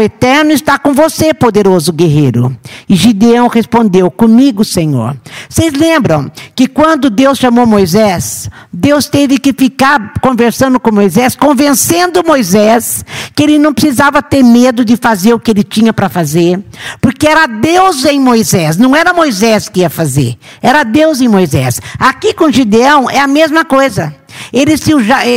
Eterno 0.00 0.52
está 0.52 0.78
com 0.78 0.92
você, 0.92 1.32
poderoso 1.34 1.92
guerreiro. 1.92 2.56
E 2.88 2.94
Gideão 2.94 3.48
respondeu: 3.48 4.10
Comigo, 4.10 4.64
Senhor. 4.64 5.16
Vocês 5.48 5.72
lembram 5.72 6.30
que 6.54 6.66
quando 6.66 7.10
Deus 7.10 7.38
chamou 7.38 7.66
Moisés, 7.66 8.50
Deus 8.72 9.06
teve 9.06 9.38
que 9.38 9.52
ficar 9.52 10.14
conversando 10.20 10.78
com 10.78 10.92
Moisés, 10.92 11.34
convencendo 11.34 12.24
Moisés 12.26 13.04
que 13.34 13.42
ele 13.42 13.58
não 13.58 13.72
precisava 13.72 14.22
ter 14.22 14.42
medo 14.42 14.84
de 14.84 14.96
fazer 14.96 15.32
o 15.32 15.40
que 15.40 15.50
ele 15.50 15.62
tinha 15.62 15.92
para 15.92 16.08
fazer, 16.08 16.62
porque 17.00 17.26
era 17.26 17.46
Deus 17.46 18.04
em 18.04 18.20
Moisés, 18.20 18.76
não 18.76 18.94
era 18.94 19.12
Moisés 19.12 19.68
que 19.68 19.80
ia 19.80 19.90
fazer, 19.90 20.36
era 20.62 20.84
Deus 20.84 21.20
em 21.20 21.28
Moisés. 21.28 21.80
Aqui 21.98 22.34
com 22.34 22.50
Gideão 22.50 23.08
é 23.08 23.18
a 23.18 23.26
mesma 23.26 23.64
coisa. 23.64 24.17
Ele 24.52 24.76
se, 24.76 24.92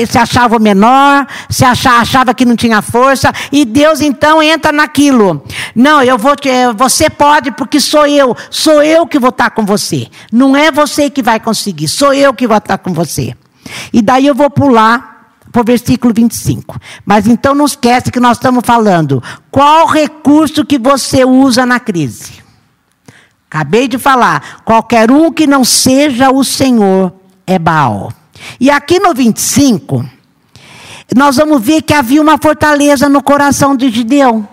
se 0.08 0.18
achava 0.18 0.60
menor, 0.60 1.27
se 1.50 1.65
achava, 1.65 2.01
achava, 2.01 2.34
que 2.34 2.46
não 2.46 2.56
tinha 2.56 2.82
força, 2.82 3.32
e 3.51 3.65
Deus 3.65 4.01
então 4.01 4.41
entra 4.41 4.72
naquilo. 4.72 5.44
Não, 5.75 6.01
eu 6.01 6.18
vou 6.18 6.36
te, 6.36 6.50
você 6.75 7.10
pode 7.10 7.51
porque 7.51 7.80
sou 7.80 8.06
eu, 8.08 8.36
sou 8.50 8.82
eu 8.84 9.06
que 9.06 9.20
vou 9.20 9.30
estar 9.30 9.50
com 9.51 9.65
você. 9.65 10.08
Não 10.32 10.56
é 10.56 10.72
você 10.72 11.10
que 11.10 11.22
vai 11.22 11.39
conseguir, 11.39 11.88
sou 11.88 12.13
eu 12.13 12.34
que 12.34 12.48
vou 12.48 12.58
estar 12.58 12.77
com 12.77 12.94
você. 12.94 13.36
E 13.94 14.01
daí 14.01 14.27
eu 14.27 14.36
vou 14.36 14.50
pular 14.50 15.12
para 15.51 15.62
o 15.62 15.65
versículo 15.65 16.13
25. 16.13 16.80
Mas 17.06 17.27
então 17.27 17.53
não 17.53 17.65
esquece 17.65 18.12
que 18.12 18.20
nós 18.20 18.38
estamos 18.38 18.63
falando. 18.65 19.22
Qual 19.51 19.86
recurso 19.86 20.65
que 20.65 20.80
você 20.80 21.25
usa 21.25 21.65
na 21.65 21.80
crise? 21.80 22.41
Acabei 23.50 23.88
de 23.88 23.98
falar. 23.98 24.62
Qualquer 24.63 25.12
um 25.12 25.32
que 25.32 25.46
não 25.46 25.65
seja 25.65 26.32
o 26.32 26.44
Senhor 26.44 27.13
é 27.46 27.60
Baal. 27.60 28.13
E 28.60 28.69
aqui 28.69 29.00
no 29.00 29.13
25, 29.13 30.05
nós 31.15 31.38
vamos 31.38 31.62
ver 31.62 31.81
que 31.81 31.93
havia 31.93 32.21
uma 32.21 32.38
fortaleza 32.38 33.10
no 33.10 33.21
coração 33.21 33.75
de 33.75 33.89
Gideão. 33.89 34.48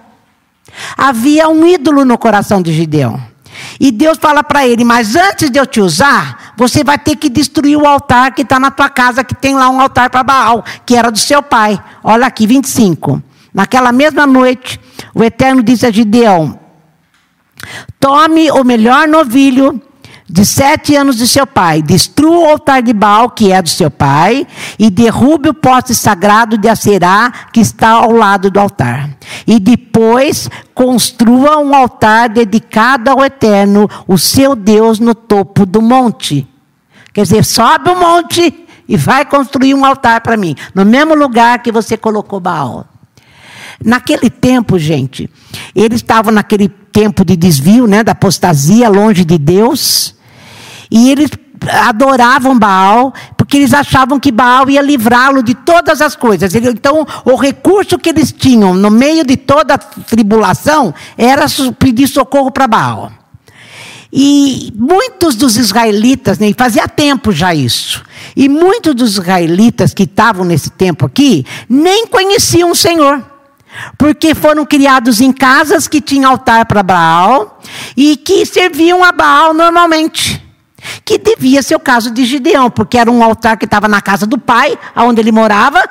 Havia 0.96 1.48
um 1.48 1.66
ídolo 1.66 2.04
no 2.04 2.18
coração 2.18 2.60
de 2.60 2.72
Gideão. 2.72 3.20
E 3.80 3.90
Deus 3.90 4.18
fala 4.18 4.42
para 4.42 4.66
ele: 4.66 4.84
Mas 4.84 5.16
antes 5.16 5.50
de 5.50 5.58
eu 5.58 5.66
te 5.66 5.80
usar, 5.80 6.54
você 6.56 6.82
vai 6.82 6.98
ter 6.98 7.16
que 7.16 7.28
destruir 7.28 7.76
o 7.76 7.86
altar 7.86 8.32
que 8.32 8.42
está 8.42 8.58
na 8.58 8.70
tua 8.70 8.88
casa, 8.88 9.24
que 9.24 9.34
tem 9.34 9.54
lá 9.54 9.68
um 9.68 9.80
altar 9.80 10.10
para 10.10 10.22
Baal, 10.22 10.64
que 10.84 10.96
era 10.96 11.10
do 11.10 11.18
seu 11.18 11.42
pai. 11.42 11.82
Olha 12.02 12.26
aqui, 12.26 12.46
25. 12.46 13.22
Naquela 13.52 13.92
mesma 13.92 14.26
noite, 14.26 14.80
o 15.14 15.24
Eterno 15.24 15.62
disse 15.62 15.86
a 15.86 15.90
Gideão: 15.90 16.58
Tome 17.98 18.50
o 18.50 18.64
melhor 18.64 19.08
novilho 19.08 19.80
de 20.30 20.44
sete 20.44 20.94
anos 20.94 21.16
de 21.16 21.26
seu 21.26 21.46
pai, 21.46 21.80
destrua 21.80 22.38
o 22.38 22.50
altar 22.50 22.82
de 22.82 22.92
Baal, 22.92 23.30
que 23.30 23.50
é 23.50 23.62
do 23.62 23.68
seu 23.68 23.90
pai, 23.90 24.46
e 24.78 24.90
derrube 24.90 25.48
o 25.48 25.54
poste 25.54 25.94
sagrado 25.94 26.58
de 26.58 26.68
Acerá, 26.68 27.32
que 27.50 27.60
está 27.60 27.90
ao 27.90 28.12
lado 28.12 28.50
do 28.50 28.60
altar. 28.60 29.08
E 29.46 29.58
depois 29.58 30.50
construa 30.74 31.58
um 31.58 31.74
altar 31.74 32.28
dedicado 32.28 33.10
ao 33.10 33.24
Eterno, 33.24 33.88
o 34.06 34.18
seu 34.18 34.54
Deus, 34.54 34.98
no 34.98 35.14
topo 35.14 35.64
do 35.64 35.80
monte. 35.80 36.46
Quer 37.14 37.22
dizer, 37.22 37.44
sobe 37.44 37.88
o 37.88 37.98
monte 37.98 38.66
e 38.86 38.98
vai 38.98 39.24
construir 39.24 39.72
um 39.72 39.84
altar 39.84 40.20
para 40.20 40.36
mim, 40.36 40.54
no 40.74 40.84
mesmo 40.84 41.14
lugar 41.14 41.62
que 41.62 41.72
você 41.72 41.96
colocou 41.96 42.38
Baal. 42.38 42.86
Naquele 43.82 44.28
tempo, 44.28 44.78
gente, 44.78 45.30
eles 45.74 46.00
estavam 46.00 46.32
naquele 46.32 46.68
tempo 46.68 47.24
de 47.24 47.34
desvio, 47.34 47.86
né, 47.86 48.04
da 48.04 48.12
apostasia, 48.12 48.90
longe 48.90 49.24
de 49.24 49.38
Deus. 49.38 50.17
E 50.90 51.10
eles 51.10 51.30
adoravam 51.66 52.58
Baal, 52.58 53.12
porque 53.36 53.56
eles 53.56 53.74
achavam 53.74 54.20
que 54.20 54.30
Baal 54.30 54.70
ia 54.70 54.80
livrá-lo 54.80 55.42
de 55.42 55.54
todas 55.54 56.00
as 56.00 56.14
coisas. 56.14 56.54
Então, 56.54 57.06
o 57.24 57.34
recurso 57.34 57.98
que 57.98 58.08
eles 58.08 58.32
tinham 58.32 58.74
no 58.74 58.90
meio 58.90 59.24
de 59.24 59.36
toda 59.36 59.74
a 59.74 59.78
tribulação 59.78 60.94
era 61.16 61.46
pedir 61.78 62.08
socorro 62.08 62.50
para 62.50 62.66
Baal. 62.66 63.12
E 64.10 64.72
muitos 64.74 65.34
dos 65.36 65.56
israelitas, 65.56 66.38
né, 66.38 66.50
fazia 66.56 66.88
tempo 66.88 67.30
já 67.30 67.54
isso, 67.54 68.02
e 68.34 68.48
muitos 68.48 68.94
dos 68.94 69.12
israelitas 69.12 69.92
que 69.92 70.04
estavam 70.04 70.46
nesse 70.46 70.70
tempo 70.70 71.04
aqui, 71.04 71.44
nem 71.68 72.06
conheciam 72.06 72.70
o 72.70 72.76
Senhor. 72.76 73.22
Porque 73.98 74.34
foram 74.34 74.64
criados 74.64 75.20
em 75.20 75.30
casas 75.30 75.86
que 75.86 76.00
tinham 76.00 76.30
altar 76.30 76.64
para 76.64 76.82
Baal 76.82 77.60
e 77.94 78.16
que 78.16 78.46
serviam 78.46 79.04
a 79.04 79.12
Baal 79.12 79.52
normalmente. 79.52 80.47
Que 81.04 81.18
devia 81.18 81.62
ser 81.62 81.76
o 81.76 81.80
caso 81.80 82.10
de 82.10 82.24
Gideão, 82.24 82.70
porque 82.70 82.98
era 82.98 83.10
um 83.10 83.22
altar 83.22 83.56
que 83.56 83.64
estava 83.64 83.88
na 83.88 84.00
casa 84.00 84.26
do 84.26 84.38
pai, 84.38 84.78
onde 84.96 85.20
ele 85.20 85.32
morava. 85.32 85.82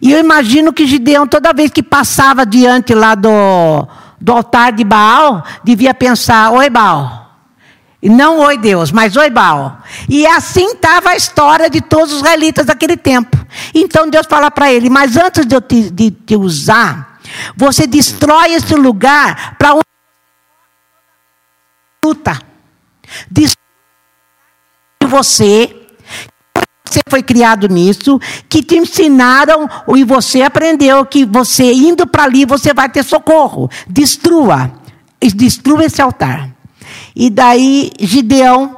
E 0.00 0.12
eu 0.12 0.18
imagino 0.18 0.72
que 0.72 0.86
Gideão, 0.86 1.26
toda 1.26 1.52
vez 1.52 1.70
que 1.70 1.82
passava 1.82 2.44
diante 2.44 2.94
lá 2.94 3.14
do, 3.14 3.86
do 4.20 4.32
altar 4.32 4.72
de 4.72 4.84
Baal 4.84 5.44
devia 5.64 5.94
pensar: 5.94 6.52
Oi, 6.52 6.68
Baal. 6.70 7.24
Não 8.02 8.38
oi 8.38 8.58
Deus, 8.58 8.92
mas 8.92 9.16
oi 9.16 9.30
Baal. 9.30 9.78
E 10.08 10.26
assim 10.26 10.72
estava 10.72 11.10
a 11.10 11.16
história 11.16 11.68
de 11.68 11.80
todos 11.80 12.12
os 12.12 12.18
israelitas 12.18 12.66
daquele 12.66 12.96
tempo. 12.96 13.36
Então 13.74 14.08
Deus 14.08 14.26
fala 14.28 14.50
para 14.50 14.72
ele: 14.72 14.88
Mas 14.90 15.16
antes 15.16 15.46
de 15.46 15.54
eu 15.54 15.60
te, 15.60 15.90
de 15.90 16.10
te 16.10 16.36
usar, 16.36 17.18
você 17.56 17.86
destrói 17.86 18.52
esse 18.52 18.74
lugar 18.74 19.56
para 19.58 19.74
onde 19.74 19.82
luta. 22.04 22.38
Destrói 23.30 23.65
você 25.06 25.74
você 26.88 27.00
foi 27.10 27.22
criado 27.22 27.68
nisso, 27.68 28.18
que 28.48 28.62
te 28.62 28.76
ensinaram 28.76 29.68
e 29.94 30.04
você 30.04 30.42
aprendeu 30.42 31.04
que 31.04 31.24
você 31.24 31.72
indo 31.72 32.06
para 32.06 32.24
ali 32.24 32.44
você 32.46 32.72
vai 32.72 32.88
ter 32.88 33.02
socorro. 33.02 33.68
Destrua, 33.88 34.70
destrua 35.34 35.84
esse 35.84 36.00
altar. 36.00 36.48
E 37.14 37.28
daí 37.28 37.90
Gideão 37.98 38.76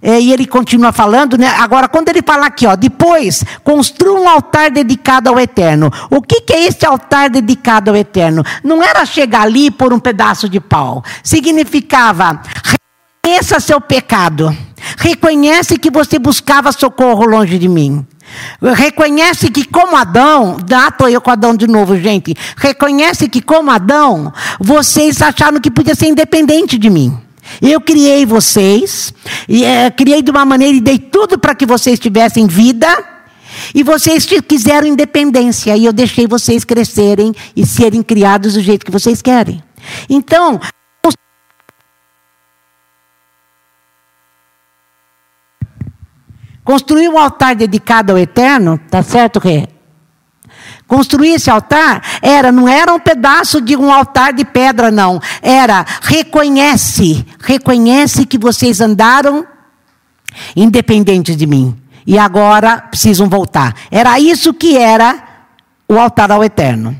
é, 0.00 0.20
e 0.20 0.32
ele 0.32 0.46
continua 0.46 0.92
falando, 0.92 1.36
né? 1.36 1.48
Agora, 1.58 1.88
quando 1.88 2.08
ele 2.08 2.22
fala 2.22 2.46
aqui, 2.46 2.66
ó, 2.66 2.76
depois 2.76 3.44
construa 3.64 4.20
um 4.20 4.28
altar 4.28 4.70
dedicado 4.70 5.28
ao 5.28 5.40
Eterno. 5.40 5.90
O 6.08 6.22
que, 6.22 6.40
que 6.40 6.52
é 6.52 6.66
esse 6.66 6.86
altar 6.86 7.28
dedicado 7.28 7.90
ao 7.90 7.96
Eterno? 7.96 8.44
Não 8.62 8.82
era 8.82 9.04
chegar 9.04 9.42
ali 9.42 9.70
por 9.70 9.92
um 9.92 9.98
pedaço 9.98 10.48
de 10.48 10.60
pau. 10.60 11.02
Significava 11.22 12.40
reconheça 13.24 13.60
seu 13.60 13.80
pecado. 13.80 14.56
Reconhece 14.96 15.78
que 15.78 15.90
você 15.90 16.18
buscava 16.18 16.72
socorro 16.72 17.26
longe 17.26 17.58
de 17.58 17.68
mim. 17.68 18.06
Reconhece 18.60 19.50
que, 19.50 19.64
como 19.64 19.96
Adão, 19.96 20.58
ah, 20.72 20.88
estou 20.88 21.08
eu 21.08 21.20
com 21.20 21.30
Adão 21.30 21.56
de 21.56 21.66
novo, 21.66 21.96
gente. 21.96 22.34
Reconhece 22.56 23.28
que, 23.28 23.40
como 23.40 23.70
Adão, 23.70 24.32
vocês 24.60 25.20
acharam 25.22 25.60
que 25.60 25.70
podia 25.70 25.94
ser 25.94 26.06
independente 26.06 26.76
de 26.76 26.90
mim. 26.90 27.16
Eu 27.62 27.80
criei 27.80 28.26
vocês, 28.26 29.14
e, 29.48 29.64
é, 29.64 29.90
criei 29.90 30.22
de 30.22 30.30
uma 30.30 30.44
maneira 30.44 30.76
e 30.76 30.80
dei 30.80 30.98
tudo 30.98 31.38
para 31.38 31.54
que 31.54 31.64
vocês 31.64 31.98
tivessem 31.98 32.46
vida, 32.46 32.86
e 33.74 33.82
vocês 33.82 34.26
quiseram 34.26 34.86
independência, 34.86 35.76
e 35.76 35.84
eu 35.84 35.92
deixei 35.92 36.26
vocês 36.26 36.64
crescerem 36.64 37.34
e 37.56 37.66
serem 37.66 38.02
criados 38.02 38.54
do 38.54 38.60
jeito 38.60 38.84
que 38.84 38.92
vocês 38.92 39.22
querem. 39.22 39.62
Então, 40.08 40.60
construir 46.68 47.08
um 47.08 47.18
altar 47.18 47.56
dedicado 47.56 48.12
ao 48.12 48.18
Eterno, 48.18 48.78
tá 48.90 49.02
certo 49.02 49.40
que 49.40 49.66
Construir 50.86 51.30
esse 51.30 51.50
altar 51.50 52.02
era, 52.20 52.52
não 52.52 52.68
era 52.68 52.92
um 52.92 53.00
pedaço 53.00 53.58
de 53.58 53.74
um 53.74 53.90
altar 53.90 54.34
de 54.34 54.44
pedra, 54.44 54.90
não. 54.90 55.18
Era, 55.40 55.82
reconhece, 56.02 57.26
reconhece 57.40 58.26
que 58.26 58.36
vocês 58.36 58.82
andaram 58.82 59.46
independentes 60.54 61.38
de 61.38 61.46
mim. 61.46 61.74
E 62.06 62.18
agora 62.18 62.78
precisam 62.78 63.30
voltar. 63.30 63.74
Era 63.90 64.20
isso 64.20 64.52
que 64.52 64.76
era 64.76 65.22
o 65.88 65.98
altar 65.98 66.30
ao 66.30 66.44
eterno. 66.44 66.98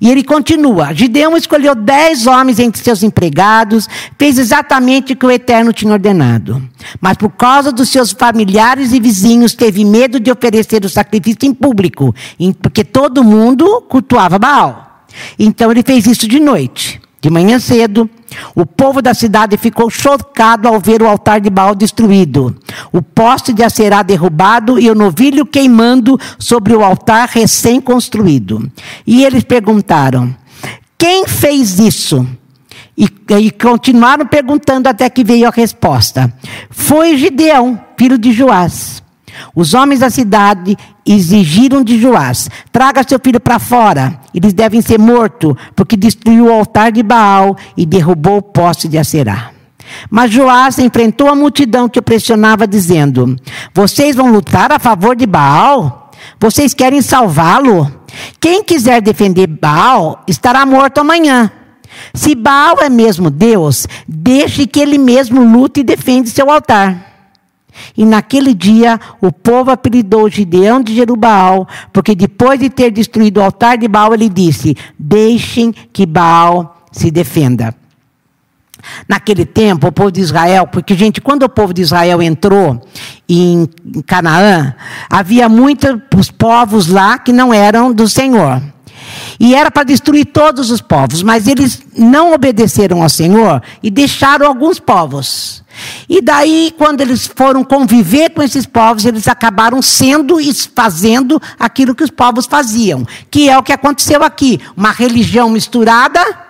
E 0.00 0.10
ele 0.10 0.22
continua: 0.22 0.92
Gideão 0.92 1.36
escolheu 1.36 1.74
dez 1.74 2.26
homens 2.26 2.58
entre 2.58 2.82
seus 2.82 3.02
empregados, 3.02 3.88
fez 4.18 4.38
exatamente 4.38 5.12
o 5.12 5.16
que 5.16 5.26
o 5.26 5.30
Eterno 5.30 5.72
tinha 5.72 5.92
ordenado. 5.92 6.62
Mas 7.00 7.16
por 7.16 7.30
causa 7.30 7.72
dos 7.72 7.88
seus 7.88 8.12
familiares 8.12 8.92
e 8.92 9.00
vizinhos, 9.00 9.54
teve 9.54 9.84
medo 9.84 10.20
de 10.20 10.30
oferecer 10.30 10.84
o 10.84 10.88
sacrifício 10.88 11.38
em 11.42 11.54
público, 11.54 12.14
porque 12.60 12.84
todo 12.84 13.24
mundo 13.24 13.82
cultuava 13.88 14.38
Baal. 14.38 15.04
Então 15.38 15.70
ele 15.70 15.82
fez 15.82 16.06
isso 16.06 16.26
de 16.26 16.40
noite. 16.40 17.00
De 17.20 17.30
manhã 17.30 17.58
cedo, 17.58 18.08
o 18.54 18.64
povo 18.66 19.00
da 19.00 19.14
cidade 19.14 19.56
ficou 19.56 19.90
chocado 19.90 20.68
ao 20.68 20.80
ver 20.80 21.02
o 21.02 21.08
altar 21.08 21.40
de 21.40 21.50
Baal 21.50 21.74
destruído, 21.74 22.54
o 22.92 23.02
poste 23.02 23.52
de 23.52 23.62
Acerá 23.62 24.02
derrubado 24.02 24.78
e 24.78 24.90
o 24.90 24.94
novilho 24.94 25.46
queimando 25.46 26.18
sobre 26.38 26.74
o 26.74 26.84
altar 26.84 27.28
recém-construído. 27.28 28.70
E 29.06 29.24
eles 29.24 29.44
perguntaram: 29.44 30.34
Quem 30.98 31.26
fez 31.26 31.78
isso? 31.78 32.26
E, 32.96 33.08
e, 33.40 33.50
continuaram 33.50 34.24
perguntando 34.24 34.88
até 34.88 35.10
que 35.10 35.24
veio 35.24 35.48
a 35.48 35.50
resposta. 35.50 36.32
Foi 36.70 37.16
Gideão, 37.16 37.80
filho 37.96 38.16
de 38.16 38.32
Joás. 38.32 39.03
Os 39.54 39.74
homens 39.74 40.00
da 40.00 40.10
cidade 40.10 40.76
exigiram 41.06 41.82
de 41.82 42.00
Joás: 42.00 42.48
traga 42.72 43.06
seu 43.06 43.18
filho 43.22 43.40
para 43.40 43.58
fora, 43.58 44.20
eles 44.34 44.52
devem 44.52 44.80
ser 44.80 44.98
mortos, 44.98 45.54
porque 45.74 45.96
destruiu 45.96 46.46
o 46.46 46.52
altar 46.52 46.92
de 46.92 47.02
Baal 47.02 47.56
e 47.76 47.84
derrubou 47.84 48.38
o 48.38 48.42
poste 48.42 48.88
de 48.88 48.98
Acerá. 48.98 49.50
Mas 50.10 50.30
Joás 50.30 50.78
enfrentou 50.78 51.28
a 51.28 51.34
multidão 51.34 51.88
que 51.88 51.98
o 51.98 52.02
pressionava, 52.02 52.66
dizendo: 52.66 53.36
Vocês 53.74 54.16
vão 54.16 54.30
lutar 54.30 54.72
a 54.72 54.78
favor 54.78 55.14
de 55.14 55.26
Baal? 55.26 56.10
Vocês 56.40 56.72
querem 56.72 57.02
salvá-lo? 57.02 57.90
Quem 58.40 58.62
quiser 58.62 59.02
defender 59.02 59.46
Baal 59.46 60.22
estará 60.26 60.64
morto 60.64 60.98
amanhã. 60.98 61.50
Se 62.12 62.34
Baal 62.34 62.80
é 62.80 62.88
mesmo 62.88 63.30
Deus, 63.30 63.86
deixe 64.06 64.66
que 64.66 64.80
ele 64.80 64.98
mesmo 64.98 65.44
lute 65.44 65.80
e 65.80 65.84
defenda 65.84 66.28
seu 66.28 66.50
altar. 66.50 67.13
E 67.96 68.04
naquele 68.04 68.54
dia 68.54 69.00
o 69.20 69.32
povo 69.32 69.70
apelidou 69.70 70.28
Gideão 70.28 70.82
de 70.82 70.94
Jerubaal, 70.94 71.66
porque 71.92 72.14
depois 72.14 72.58
de 72.58 72.70
ter 72.70 72.90
destruído 72.90 73.38
o 73.38 73.42
altar 73.42 73.78
de 73.78 73.88
Baal, 73.88 74.14
ele 74.14 74.28
disse: 74.28 74.76
Deixem 74.98 75.72
que 75.92 76.06
Baal 76.06 76.84
se 76.92 77.10
defenda. 77.10 77.74
Naquele 79.08 79.46
tempo, 79.46 79.86
o 79.86 79.92
povo 79.92 80.12
de 80.12 80.20
Israel, 80.20 80.66
porque, 80.66 80.94
gente, 80.94 81.20
quando 81.20 81.44
o 81.44 81.48
povo 81.48 81.72
de 81.72 81.80
Israel 81.80 82.20
entrou 82.22 82.86
em 83.28 83.66
Canaã, 84.06 84.74
havia 85.08 85.48
muitos 85.48 86.30
povos 86.30 86.88
lá 86.88 87.18
que 87.18 87.32
não 87.32 87.52
eram 87.52 87.92
do 87.92 88.06
Senhor. 88.06 88.62
E 89.38 89.54
era 89.54 89.70
para 89.70 89.84
destruir 89.84 90.26
todos 90.26 90.70
os 90.70 90.80
povos, 90.80 91.22
mas 91.22 91.46
eles 91.46 91.82
não 91.96 92.32
obedeceram 92.32 93.02
ao 93.02 93.08
Senhor 93.08 93.62
e 93.82 93.90
deixaram 93.90 94.46
alguns 94.46 94.78
povos. 94.78 95.62
E 96.08 96.20
daí, 96.20 96.72
quando 96.78 97.00
eles 97.00 97.26
foram 97.26 97.64
conviver 97.64 98.30
com 98.30 98.42
esses 98.42 98.64
povos, 98.64 99.04
eles 99.04 99.26
acabaram 99.26 99.82
sendo 99.82 100.40
e 100.40 100.52
fazendo 100.54 101.40
aquilo 101.58 101.94
que 101.94 102.04
os 102.04 102.10
povos 102.10 102.46
faziam, 102.46 103.04
que 103.30 103.48
é 103.48 103.58
o 103.58 103.62
que 103.62 103.72
aconteceu 103.72 104.22
aqui: 104.22 104.60
uma 104.76 104.92
religião 104.92 105.50
misturada 105.50 106.43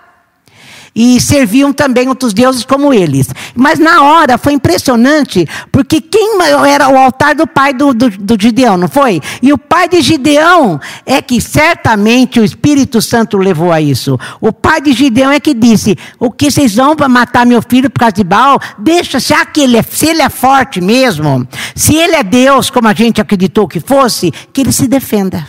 e 0.95 1.19
serviam 1.19 1.73
também 1.73 2.07
outros 2.07 2.33
deuses 2.33 2.63
como 2.63 2.93
eles. 2.93 3.27
Mas 3.53 3.77
na 3.77 4.01
hora 4.03 4.37
foi 4.37 4.53
impressionante, 4.53 5.45
porque 5.71 5.99
quem 5.99 6.37
era 6.67 6.87
o 6.87 6.97
altar 6.97 7.35
do 7.35 7.45
pai 7.45 7.73
do, 7.73 7.93
do, 7.93 8.09
do, 8.09 8.37
Gideão, 8.39 8.77
não 8.77 8.87
foi? 8.87 9.21
E 9.41 9.51
o 9.51 9.57
pai 9.57 9.89
de 9.89 10.01
Gideão 10.01 10.79
é 11.05 11.21
que 11.21 11.41
certamente 11.41 12.39
o 12.39 12.45
Espírito 12.45 13.01
Santo 13.01 13.37
levou 13.37 13.73
a 13.73 13.81
isso. 13.81 14.17
O 14.39 14.53
pai 14.53 14.79
de 14.79 14.93
Gideão 14.93 15.31
é 15.31 15.39
que 15.39 15.53
disse: 15.53 15.97
O 16.17 16.31
que 16.31 16.49
vocês 16.49 16.75
vão 16.75 16.95
para 16.95 17.09
matar 17.09 17.45
meu 17.45 17.61
filho 17.61 17.89
por 17.89 17.99
causa 17.99 18.13
de 18.13 18.23
Baal? 18.23 18.57
Deixa, 18.77 19.19
se, 19.19 19.33
ele 19.57 19.77
é, 19.77 19.83
se 19.83 20.07
ele 20.07 20.21
é 20.21 20.29
forte 20.29 20.79
mesmo, 20.79 21.45
se 21.75 21.95
ele 21.95 22.15
é 22.15 22.23
Deus, 22.23 22.69
como 22.69 22.87
a 22.87 22.93
gente 22.93 23.19
acreditou 23.19 23.67
que 23.67 23.81
fosse, 23.81 24.31
que 24.53 24.61
ele 24.61 24.71
se 24.71 24.87
defenda. 24.87 25.45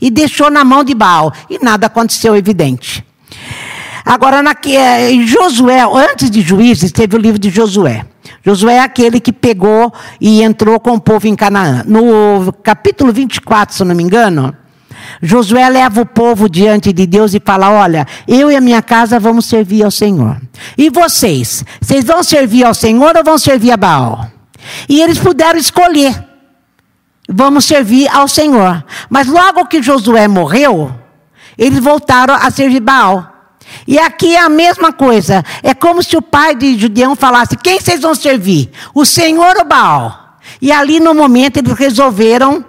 E 0.00 0.10
deixou 0.10 0.50
na 0.50 0.64
mão 0.64 0.84
de 0.84 0.94
Baal. 0.94 1.32
E 1.48 1.58
nada 1.64 1.86
aconteceu, 1.86 2.36
evidente. 2.36 3.04
Agora, 4.04 4.42
na, 4.42 4.54
é, 4.66 5.10
em 5.10 5.26
Josué, 5.26 5.82
antes 5.82 6.30
de 6.30 6.42
Juízes, 6.42 6.92
teve 6.92 7.16
o 7.16 7.18
livro 7.18 7.38
de 7.38 7.48
Josué. 7.48 8.04
Josué 8.44 8.74
é 8.74 8.80
aquele 8.80 9.18
que 9.18 9.32
pegou 9.32 9.92
e 10.20 10.42
entrou 10.42 10.78
com 10.78 10.92
o 10.92 11.00
povo 11.00 11.26
em 11.26 11.34
Canaã. 11.34 11.82
No 11.86 12.52
capítulo 12.62 13.12
24, 13.12 13.74
se 13.74 13.82
não 13.84 13.94
me 13.94 14.02
engano, 14.02 14.54
Josué 15.22 15.68
leva 15.70 16.02
o 16.02 16.06
povo 16.06 16.48
diante 16.48 16.92
de 16.92 17.06
Deus 17.06 17.32
e 17.32 17.40
fala: 17.40 17.70
Olha, 17.70 18.06
eu 18.28 18.50
e 18.50 18.56
a 18.56 18.60
minha 18.60 18.82
casa 18.82 19.18
vamos 19.18 19.46
servir 19.46 19.82
ao 19.82 19.90
Senhor. 19.90 20.36
E 20.76 20.90
vocês? 20.90 21.64
Vocês 21.80 22.04
vão 22.04 22.22
servir 22.22 22.64
ao 22.64 22.74
Senhor 22.74 23.16
ou 23.16 23.24
vão 23.24 23.38
servir 23.38 23.72
a 23.72 23.76
Baal? 23.76 24.26
E 24.88 25.00
eles 25.00 25.18
puderam 25.18 25.58
escolher. 25.58 26.14
Vamos 27.26 27.64
servir 27.64 28.08
ao 28.08 28.28
Senhor. 28.28 28.84
Mas 29.08 29.26
logo 29.26 29.66
que 29.66 29.82
Josué 29.82 30.28
morreu, 30.28 30.94
eles 31.56 31.78
voltaram 31.78 32.34
a 32.34 32.50
servir 32.50 32.80
Baal. 32.80 33.33
E 33.86 33.98
aqui 33.98 34.34
é 34.34 34.40
a 34.40 34.48
mesma 34.48 34.92
coisa. 34.92 35.44
É 35.62 35.74
como 35.74 36.02
se 36.02 36.16
o 36.16 36.22
pai 36.22 36.54
de 36.54 36.78
Judeão 36.78 37.14
falasse: 37.14 37.56
quem 37.56 37.80
vocês 37.80 38.00
vão 38.00 38.14
servir? 38.14 38.70
O 38.94 39.04
Senhor 39.04 39.56
ou 39.58 39.64
Baal? 39.64 40.38
E 40.60 40.72
ali 40.72 41.00
no 41.00 41.14
momento 41.14 41.58
eles 41.58 41.72
resolveram 41.72 42.64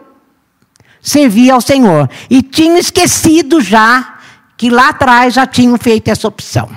servir 1.01 1.51
ao 1.51 1.61
Senhor. 1.61 2.09
E 2.29 2.41
tinham 2.41 2.77
esquecido 2.77 3.61
já 3.61 4.19
que 4.57 4.69
lá 4.69 4.89
atrás 4.89 5.33
já 5.33 5.45
tinham 5.45 5.77
feito 5.77 6.07
essa 6.09 6.27
opção. 6.27 6.69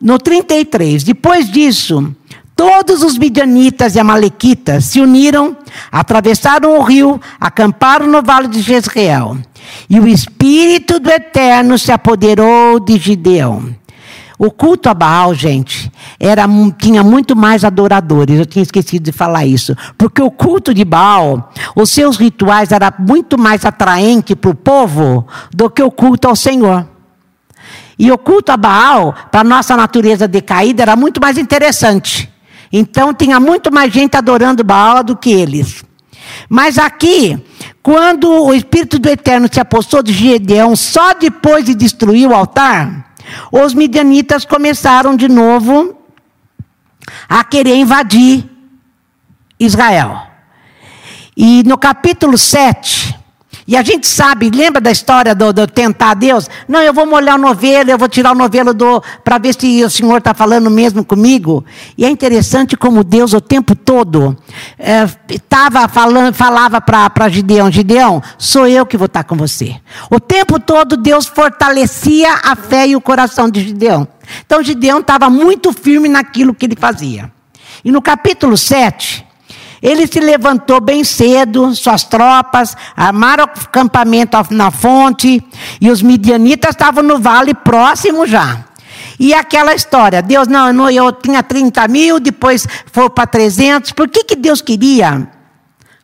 No 0.00 0.18
33, 0.18 1.04
depois 1.04 1.48
disso, 1.50 2.14
todos 2.62 3.02
os 3.02 3.18
midianitas 3.18 3.96
e 3.96 3.98
amalequitas 3.98 4.84
se 4.84 5.00
uniram, 5.00 5.56
atravessaram 5.90 6.78
o 6.78 6.82
rio, 6.82 7.20
acamparam 7.40 8.06
no 8.06 8.22
vale 8.22 8.46
de 8.46 8.62
Jezreel. 8.62 9.36
E 9.90 9.98
o 9.98 10.06
Espírito 10.06 11.00
do 11.00 11.10
Eterno 11.10 11.76
se 11.76 11.90
apoderou 11.90 12.78
de 12.78 12.96
Gideão. 12.98 13.74
O 14.38 14.48
culto 14.48 14.88
a 14.88 14.94
Baal, 14.94 15.34
gente, 15.34 15.90
era, 16.20 16.44
tinha 16.78 17.02
muito 17.02 17.34
mais 17.34 17.64
adoradores. 17.64 18.38
Eu 18.38 18.46
tinha 18.46 18.62
esquecido 18.62 19.02
de 19.02 19.12
falar 19.12 19.44
isso. 19.44 19.76
Porque 19.98 20.22
o 20.22 20.30
culto 20.30 20.72
de 20.72 20.84
Baal, 20.84 21.52
os 21.74 21.90
seus 21.90 22.16
rituais 22.16 22.70
era 22.70 22.94
muito 22.96 23.36
mais 23.36 23.64
atraente 23.64 24.36
para 24.36 24.50
o 24.50 24.54
povo 24.54 25.26
do 25.52 25.68
que 25.68 25.82
o 25.82 25.90
culto 25.90 26.28
ao 26.28 26.36
Senhor. 26.36 26.86
E 27.98 28.10
o 28.12 28.18
culto 28.18 28.52
a 28.52 28.56
Baal, 28.56 29.12
para 29.32 29.40
a 29.40 29.44
nossa 29.44 29.76
natureza 29.76 30.28
decaída, 30.28 30.82
era 30.82 30.94
muito 30.94 31.20
mais 31.20 31.36
interessante. 31.38 32.32
Então 32.72 33.12
tinha 33.12 33.38
muito 33.38 33.72
mais 33.72 33.92
gente 33.92 34.16
adorando 34.16 34.64
Baal 34.64 35.04
do 35.04 35.16
que 35.16 35.30
eles. 35.30 35.84
Mas 36.48 36.78
aqui, 36.78 37.42
quando 37.82 38.28
o 38.30 38.54
Espírito 38.54 38.98
do 38.98 39.08
Eterno 39.08 39.48
se 39.52 39.60
apossou 39.60 40.02
de 40.02 40.12
Gedeão, 40.12 40.74
só 40.74 41.12
depois 41.14 41.64
de 41.64 41.74
destruir 41.74 42.28
o 42.28 42.34
altar, 42.34 43.12
os 43.50 43.74
midianitas 43.74 44.44
começaram 44.44 45.16
de 45.16 45.28
novo 45.28 45.96
a 47.28 47.44
querer 47.44 47.76
invadir 47.76 48.48
Israel. 49.58 50.22
E 51.36 51.62
no 51.64 51.78
capítulo 51.78 52.36
7, 52.36 53.18
e 53.66 53.76
a 53.76 53.82
gente 53.82 54.06
sabe, 54.08 54.50
lembra 54.50 54.80
da 54.80 54.90
história 54.90 55.34
do, 55.34 55.52
do 55.52 55.66
tentar 55.66 56.14
Deus? 56.14 56.48
Não, 56.66 56.80
eu 56.80 56.92
vou 56.92 57.06
molhar 57.06 57.36
o 57.36 57.40
novelo, 57.40 57.90
eu 57.90 57.98
vou 57.98 58.08
tirar 58.08 58.32
o 58.32 58.34
novelo 58.34 58.72
para 59.22 59.38
ver 59.38 59.54
se 59.54 59.84
o 59.84 59.90
Senhor 59.90 60.18
está 60.18 60.34
falando 60.34 60.68
mesmo 60.70 61.04
comigo. 61.04 61.64
E 61.96 62.04
é 62.04 62.10
interessante 62.10 62.76
como 62.76 63.04
Deus 63.04 63.32
o 63.32 63.40
tempo 63.40 63.76
todo 63.76 64.36
é, 64.78 65.06
tava 65.48 65.86
falando, 65.88 66.34
falava 66.34 66.80
para 66.80 67.28
Gideão, 67.28 67.70
Gideão, 67.70 68.20
sou 68.36 68.66
eu 68.66 68.84
que 68.84 68.96
vou 68.96 69.06
estar 69.06 69.22
tá 69.22 69.28
com 69.28 69.36
você. 69.36 69.76
O 70.10 70.18
tempo 70.18 70.58
todo 70.58 70.96
Deus 70.96 71.26
fortalecia 71.26 72.34
a 72.42 72.56
fé 72.56 72.88
e 72.88 72.96
o 72.96 73.00
coração 73.00 73.48
de 73.48 73.60
Gideão. 73.60 74.08
Então 74.44 74.62
Gideão 74.62 75.00
estava 75.00 75.30
muito 75.30 75.72
firme 75.72 76.08
naquilo 76.08 76.54
que 76.54 76.66
ele 76.66 76.76
fazia. 76.76 77.30
E 77.84 77.92
no 77.92 78.02
capítulo 78.02 78.56
7, 78.56 79.24
ele 79.82 80.06
se 80.06 80.20
levantou 80.20 80.80
bem 80.80 81.02
cedo, 81.02 81.74
suas 81.74 82.04
tropas 82.04 82.76
armaram 82.96 83.44
o 83.44 83.48
acampamento 83.48 84.36
na 84.50 84.70
fonte, 84.70 85.42
e 85.80 85.90
os 85.90 86.00
midianitas 86.00 86.70
estavam 86.70 87.02
no 87.02 87.18
vale 87.18 87.52
próximo 87.52 88.26
já. 88.26 88.64
E 89.18 89.34
aquela 89.34 89.74
história, 89.74 90.22
Deus, 90.22 90.48
não, 90.48 90.72
não 90.72 90.90
eu 90.90 91.12
tinha 91.12 91.42
30 91.42 91.86
mil, 91.88 92.20
depois 92.20 92.66
foi 92.92 93.10
para 93.10 93.26
300. 93.26 93.92
Por 93.92 94.08
que, 94.08 94.24
que 94.24 94.36
Deus 94.36 94.60
queria 94.60 95.28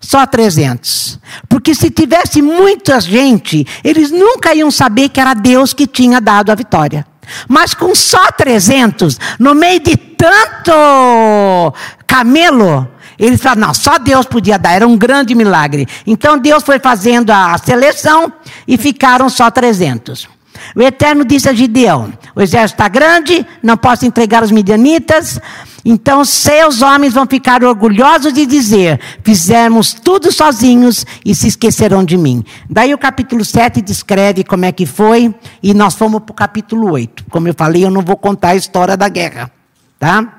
só 0.00 0.26
300? 0.26 1.18
Porque 1.48 1.74
se 1.74 1.90
tivesse 1.90 2.42
muita 2.42 3.00
gente, 3.00 3.66
eles 3.82 4.10
nunca 4.10 4.54
iam 4.54 4.70
saber 4.70 5.08
que 5.08 5.20
era 5.20 5.34
Deus 5.34 5.72
que 5.72 5.86
tinha 5.86 6.20
dado 6.20 6.50
a 6.50 6.54
vitória. 6.54 7.06
Mas 7.48 7.74
com 7.74 7.94
só 7.94 8.30
300, 8.32 9.18
no 9.38 9.54
meio 9.54 9.80
de 9.80 9.96
tanto 9.96 11.74
camelo, 12.06 12.88
eles 13.18 13.40
falaram, 13.40 13.68
não, 13.68 13.74
só 13.74 13.98
Deus 13.98 14.26
podia 14.26 14.59
dar, 14.59 14.72
era 14.72 14.87
um 14.87 14.96
grande 14.96 15.35
milagre. 15.35 15.87
Então 16.07 16.38
Deus 16.38 16.62
foi 16.62 16.78
fazendo 16.78 17.31
a 17.31 17.57
seleção 17.59 18.33
e 18.66 18.76
ficaram 18.76 19.28
só 19.28 19.50
300. 19.50 20.28
O 20.74 20.83
Eterno 20.83 21.24
disse 21.24 21.48
a 21.48 21.52
Gideão: 21.52 22.12
O 22.35 22.40
exército 22.40 22.81
está 22.81 22.88
grande, 22.88 23.46
não 23.62 23.76
posso 23.76 24.04
entregar 24.07 24.42
os 24.42 24.50
midianitas. 24.50 25.40
Então 25.85 26.24
seus 26.24 26.83
homens 26.83 27.14
vão 27.14 27.26
ficar 27.26 27.64
orgulhosos 27.64 28.33
de 28.33 28.44
dizer: 28.44 29.00
Fizemos 29.24 29.94
tudo 29.94 30.33
sozinhos 30.33 31.07
e 31.24 31.35
se 31.35 31.48
esquecerão 31.48 32.04
de 32.04 32.16
mim. 32.16 32.44
Daí 32.68 32.92
o 32.92 32.98
capítulo 32.98 33.44
7 33.44 33.81
descreve 33.81 34.44
como 34.44 34.64
é 34.64 34.72
que 34.72 34.87
foi, 34.87 35.35
e 35.62 35.72
nós 35.72 35.94
fomos 35.94 36.20
para 36.22 36.33
o 36.33 36.37
capítulo 36.37 36.90
8. 36.92 37.26
Como 37.31 37.48
eu 37.48 37.54
falei, 37.54 37.85
eu 37.85 37.90
não 37.90 38.02
vou 38.02 38.16
contar 38.16 38.48
a 38.48 38.57
história 38.57 38.96
da 38.96 39.09
guerra. 39.09 39.50
Tá? 39.98 40.35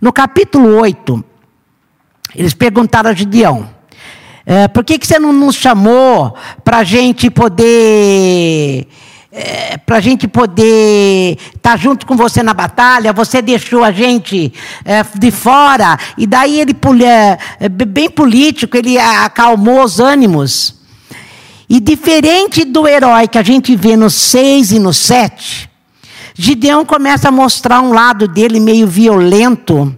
No 0.00 0.12
capítulo 0.12 0.76
8, 0.76 1.24
eles 2.34 2.54
perguntaram 2.54 3.10
a 3.10 3.14
Gideão: 3.14 3.68
é, 4.44 4.66
por 4.68 4.84
que, 4.84 4.98
que 4.98 5.06
você 5.06 5.18
não 5.18 5.32
nos 5.32 5.56
chamou 5.56 6.34
para 6.64 6.78
a 6.78 6.84
gente 6.84 7.30
poder. 7.30 8.86
É, 9.34 9.78
para 9.78 9.96
a 9.96 10.00
gente 10.00 10.28
poder 10.28 11.38
estar 11.38 11.70
tá 11.70 11.76
junto 11.78 12.04
com 12.04 12.14
você 12.14 12.42
na 12.42 12.52
batalha, 12.52 13.14
você 13.14 13.40
deixou 13.40 13.82
a 13.82 13.90
gente 13.90 14.52
é, 14.84 15.02
de 15.02 15.30
fora, 15.30 15.98
e 16.18 16.26
daí 16.26 16.60
ele, 16.60 16.76
é, 17.02 17.38
é, 17.58 17.66
bem 17.66 18.10
político, 18.10 18.76
ele 18.76 18.98
acalmou 18.98 19.82
os 19.82 19.98
ânimos. 19.98 20.74
E 21.66 21.80
diferente 21.80 22.62
do 22.62 22.86
herói 22.86 23.26
que 23.26 23.38
a 23.38 23.42
gente 23.42 23.74
vê 23.74 23.96
no 23.96 24.10
6 24.10 24.72
e 24.72 24.78
no 24.78 24.92
7, 24.92 25.70
Gideão 26.34 26.84
começa 26.84 27.28
a 27.28 27.32
mostrar 27.32 27.80
um 27.80 27.94
lado 27.94 28.28
dele 28.28 28.60
meio 28.60 28.86
violento, 28.86 29.96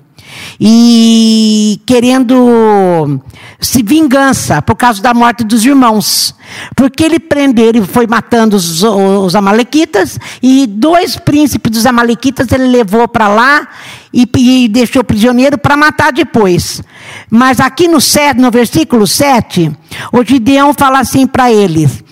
e 0.61 1.81
querendo 1.87 3.21
se 3.59 3.83
vingança 3.83 4.61
por 4.62 4.77
causa 4.77 5.03
da 5.03 5.14
morte 5.14 5.43
dos 5.45 5.64
irmãos. 5.64 6.35
Porque 6.77 7.03
ele 7.03 7.19
prendeu, 7.19 7.67
ele 7.67 7.83
foi 7.83 8.07
matando 8.07 8.57
os, 8.57 8.83
os 8.83 9.35
amalequitas, 9.35 10.19
e 10.43 10.67
dois 10.67 11.17
príncipes 11.17 11.73
dos 11.73 11.87
amalequitas 11.87 12.53
ele 12.53 12.67
levou 12.67 13.09
para 13.09 13.29
lá 13.29 13.67
e, 14.12 14.29
e, 14.37 14.69
deixou 14.69 15.03
prisioneiro 15.03 15.59
para 15.59 15.77
matar 15.77 16.12
depois. 16.12 16.83
Mas 17.29 17.59
aqui 17.59 17.88
no, 17.88 18.01
set, 18.01 18.38
no 18.38 18.51
versículo 18.51 19.07
7, 19.07 19.73
o 20.12 20.23
Gideão 20.23 20.73
fala 20.73 21.01
assim 21.01 21.27
para 21.27 21.51
eles: 21.51 22.04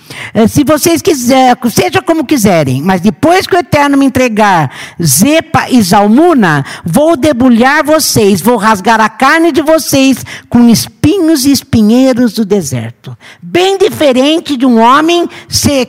se 0.47 0.63
vocês 0.63 1.01
quiserem, 1.01 1.55
seja 1.69 2.01
como 2.01 2.25
quiserem, 2.25 2.81
mas 2.81 3.01
depois 3.01 3.47
que 3.47 3.55
o 3.55 3.59
Eterno 3.59 3.97
me 3.97 4.05
entregar 4.05 4.71
Zepa 5.01 5.69
e 5.69 5.81
Zalmuna, 5.81 6.65
vou 6.83 7.15
debulhar 7.15 7.83
vocês, 7.83 8.41
vou 8.41 8.57
rasgar 8.57 8.99
a 8.99 9.09
carne 9.09 9.51
de 9.51 9.61
vocês 9.61 10.25
com 10.49 10.69
espinhos 10.69 11.45
e 11.45 11.51
espinheiros 11.51 12.33
do 12.33 12.45
deserto. 12.45 13.17
Bem 13.41 13.77
diferente 13.77 14.57
de 14.57 14.65
um 14.65 14.79
homem 14.79 15.29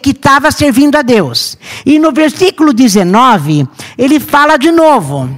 que 0.03 0.11
estava 0.11 0.51
servindo 0.51 0.97
a 0.97 1.03
Deus. 1.03 1.59
E 1.85 1.99
no 1.99 2.13
versículo 2.13 2.73
19, 2.73 3.67
ele 3.97 4.21
fala 4.21 4.57
de 4.57 4.71
novo: 4.71 5.31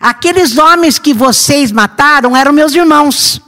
aqueles 0.00 0.58
homens 0.58 0.98
que 0.98 1.12
vocês 1.12 1.72
mataram 1.72 2.36
eram 2.36 2.52
meus 2.52 2.74
irmãos, 2.74 3.40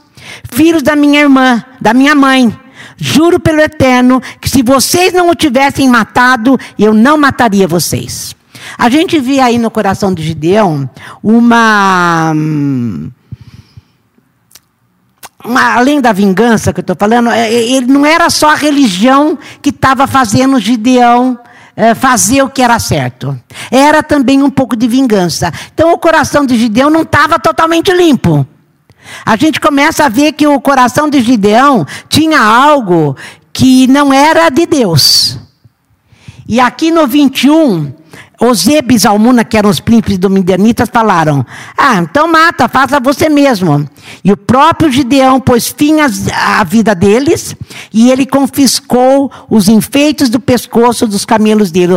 filhos 0.51 0.83
da 0.83 0.95
minha 0.95 1.21
irmã, 1.21 1.63
da 1.79 1.93
minha 1.93 2.15
mãe. 2.15 2.55
Juro 2.99 3.39
pelo 3.39 3.61
eterno 3.61 4.21
que 4.41 4.49
se 4.49 4.61
vocês 4.61 5.13
não 5.13 5.29
o 5.29 5.35
tivessem 5.35 5.87
matado, 5.87 6.59
eu 6.77 6.93
não 6.93 7.17
mataria 7.17 7.67
vocês. 7.67 8.35
A 8.77 8.89
gente 8.89 9.19
vê 9.19 9.39
aí 9.39 9.57
no 9.57 9.71
coração 9.71 10.13
de 10.13 10.21
Gideão 10.21 10.89
uma. 11.23 12.33
Uma, 15.43 15.75
além 15.75 16.01
da 16.01 16.11
vingança 16.11 16.73
que 16.73 16.81
eu 16.81 16.81
estou 16.81 16.97
falando, 16.99 17.29
é, 17.29 17.47
é, 17.47 17.63
ele 17.71 17.87
não 17.87 18.05
era 18.05 18.29
só 18.29 18.49
a 18.49 18.55
religião 18.55 19.39
que 19.61 19.69
estava 19.69 20.05
fazendo 20.05 20.59
Gideão 20.59 21.39
é, 21.77 21.95
fazer 21.95 22.41
o 22.41 22.49
que 22.49 22.61
era 22.61 22.77
certo. 22.77 23.39
Era 23.71 24.03
também 24.03 24.43
um 24.43 24.49
pouco 24.49 24.75
de 24.75 24.85
vingança. 24.85 25.49
Então 25.73 25.93
o 25.93 25.97
coração 25.97 26.45
de 26.45 26.57
Gideão 26.57 26.89
não 26.89 27.03
estava 27.03 27.39
totalmente 27.39 27.89
limpo. 27.93 28.45
A 29.25 29.35
gente 29.35 29.59
começa 29.59 30.05
a 30.05 30.09
ver 30.09 30.33
que 30.33 30.47
o 30.47 30.59
coração 30.59 31.09
de 31.09 31.21
Gideão 31.21 31.85
tinha 32.07 32.39
algo 32.39 33.15
que 33.53 33.87
não 33.87 34.13
era 34.13 34.49
de 34.49 34.65
Deus. 34.65 35.37
E 36.47 36.59
aqui 36.59 36.89
no 36.89 37.05
21, 37.05 37.93
Ozeb 38.41 38.95
e 38.95 38.97
Zalmuna, 38.97 39.43
que 39.43 39.57
eram 39.57 39.69
os 39.69 39.81
príncipes 39.81 40.17
do 40.17 40.29
Midianitas, 40.29 40.89
falaram: 40.91 41.45
Ah, 41.77 41.97
então 41.97 42.31
mata, 42.31 42.69
faça 42.69 42.99
você 42.99 43.27
mesmo. 43.27 43.85
E 44.23 44.31
o 44.31 44.37
próprio 44.37 44.89
Gideão 44.89 45.41
pôs 45.41 45.67
fim 45.67 45.97
à 45.99 46.63
vida 46.63 46.95
deles 46.95 47.55
e 47.93 48.09
ele 48.09 48.25
confiscou 48.25 49.29
os 49.49 49.67
enfeites 49.67 50.29
do 50.29 50.39
pescoço 50.39 51.05
dos 51.05 51.25
camelos 51.25 51.69
dele. 51.69 51.93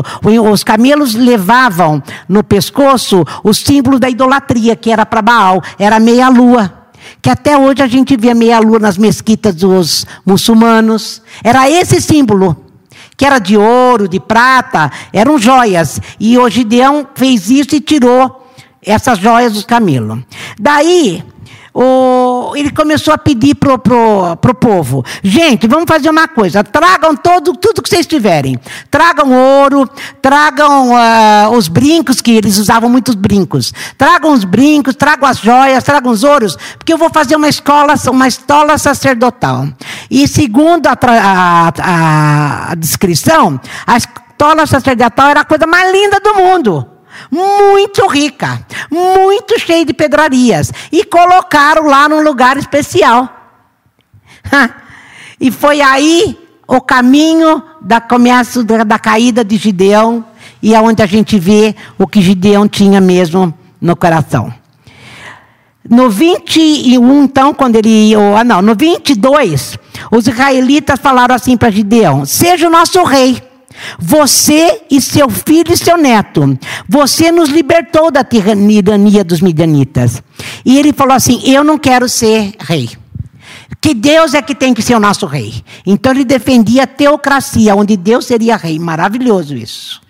Os 0.51 0.65
camelos 0.65 1.15
levavam 1.15 2.03
no 2.29 2.43
pescoço 2.43 3.25
o 3.45 3.55
símbolo 3.55 4.01
da 4.01 4.11
idolatria, 4.11 4.75
que 4.75 4.91
era 4.91 5.07
para 5.07 5.23
Baal, 5.23 5.63
era 5.79 6.01
meia-lua 6.01 6.82
que 7.23 7.31
até 7.31 7.57
hoje 7.57 7.81
a 7.81 7.87
gente 7.87 8.17
vê 8.17 8.35
meia-lua 8.35 8.81
nas 8.81 8.99
mesquitas 8.99 9.55
dos 9.55 10.05
muçulmanos. 10.27 11.23
Era 11.45 11.71
esse 11.71 12.01
símbolo, 12.01 12.57
que 13.17 13.25
era 13.25 13.39
de 13.39 13.57
ouro, 13.57 14.09
de 14.09 14.19
prata, 14.19 14.91
eram 15.13 15.39
joias. 15.39 16.01
E 16.19 16.37
o 16.37 16.51
Gideão 16.51 17.07
fez 17.15 17.49
isso 17.49 17.77
e 17.77 17.81
tirou 17.81 18.51
essas 18.85 19.19
joias 19.19 19.53
dos 19.53 19.65
camelos. 19.65 20.19
Daí, 20.59 21.23
o, 21.75 22.53
ele 22.55 22.71
começou 22.71 23.15
a 23.15 23.19
pedir 23.19 23.55
para 23.55 23.79
pro, 23.79 24.37
pro 24.37 24.55
povo: 24.55 25.05
gente, 25.23 25.67
vamos 25.67 25.87
fazer 25.89 26.11
uma 26.11 26.29
coisa, 26.29 26.63
tragam 26.63 27.17
todo, 27.17 27.55
tudo 27.55 27.83
que 27.83 27.89
vocês 27.89 28.07
tiverem. 28.07 28.59
Tragam 28.91 29.33
ouro, 29.33 29.89
tragam 30.21 30.91
uh, 30.91 31.57
os 31.57 31.69
brincos, 31.69 32.21
que 32.21 32.33
eles 32.33 32.59
usavam 32.59 32.91
muitos 32.91 33.15
brincos. 33.15 33.73
Tragam 33.97 34.33
os 34.33 34.45
brincos, 34.45 34.95
tragam 34.95 35.29
as 35.29 35.39
joias, 35.39 35.83
tragam 35.83 36.13
os 36.13 36.23
ouros, 36.25 36.57
porque 36.77 36.93
eu 36.93 36.99
vou 36.99 37.11
fazer 37.11 37.37
uma 37.37 37.49
escola, 37.49 37.95
uma 38.11 38.29
escola 38.29 38.77
sacerdotal. 38.77 39.67
E 40.11 40.29
segundo 40.29 40.87
a, 40.89 40.99
a, 41.03 42.71
a 42.71 42.75
descrição, 42.75 43.59
a 43.87 43.97
estola 43.97 44.67
sacerdotal 44.67 45.31
era 45.31 45.41
a 45.41 45.45
coisa 45.45 45.67
mais 45.67 45.91
linda 45.93 46.21
do 46.21 46.35
mundo. 46.35 46.87
Muito 47.33 48.07
rica, 48.09 48.61
muito 48.91 49.59
cheia 49.59 49.87
de 49.87 49.95
pedrarias. 49.95 50.71
E 50.93 51.03
colocaram 51.03 51.87
lá 51.87 52.07
num 52.07 52.23
lugar 52.23 52.59
especial. 52.59 53.27
e 55.41 55.51
foi 55.51 55.81
aí 55.81 56.39
o 56.69 56.79
caminho 56.79 57.63
da 57.81 58.03
começo 58.03 58.63
da, 58.63 58.85
da 58.85 58.99
caída 58.99 59.43
de 59.43 59.57
Gideão 59.57 60.23
e 60.63 60.75
aonde 60.75 61.01
é 61.01 61.05
a 61.05 61.09
gente 61.09 61.39
vê 61.39 61.75
o 61.99 62.07
que 62.07 62.21
Gideão 62.21 62.69
tinha 62.69 63.01
mesmo 63.01 63.53
no 63.81 63.97
coração. 63.97 64.53
No 65.89 66.11
21, 66.11 67.25
então, 67.25 67.53
quando 67.53 67.77
ele. 67.77 68.13
Ah, 68.39 68.45
não, 68.45 68.63
no 68.63 68.75
22, 68.77 69.79
os 70.13 70.29
israelitas 70.29 71.01
falaram 71.01 71.35
assim 71.35 71.57
para 71.57 71.71
Gideão: 71.71 72.25
Seja 72.25 72.69
o 72.69 72.71
nosso 72.71 73.03
rei. 73.03 73.43
Você 73.99 74.83
e 74.91 75.01
seu 75.01 75.29
filho 75.29 75.73
e 75.73 75.77
seu 75.77 75.97
neto, 75.97 76.59
você 76.89 77.31
nos 77.33 77.49
libertou 77.49 78.11
da 78.11 78.25
tirania 78.25 79.25
dos 79.25 79.41
midianitas. 79.41 80.23
E 80.65 80.79
ele 80.79 80.93
falou 80.93 81.15
assim: 81.15 81.41
Eu 81.45 81.65
não 81.65 81.79
quero 81.79 82.09
ser 82.09 82.55
rei. 82.61 82.91
Que 83.81 83.95
Deus 83.95 84.35
é 84.35 84.41
que 84.41 84.55
tem 84.55 84.73
que 84.73 84.83
ser 84.83 84.95
o 84.95 85.01
nosso 85.01 85.27
rei. 85.27 85.55
Então 85.85 86.13
ele 86.13 86.25
defendia 86.25 86.85
a 86.85 86.87
teocracia, 86.87 87.75
onde 87.75 87.97
Deus 87.97 88.27
seria 88.27 88.57
rei. 88.57 88.79
Maravilhoso 88.79 89.57
isso. 89.57 90.01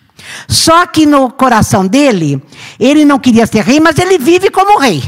Só 0.48 0.86
que 0.86 1.06
no 1.06 1.30
coração 1.30 1.86
dele, 1.86 2.40
ele 2.78 3.04
não 3.04 3.18
queria 3.18 3.46
ser 3.46 3.64
rei, 3.64 3.80
mas 3.80 3.98
ele 3.98 4.18
vive 4.18 4.50
como 4.50 4.78
rei. 4.78 5.02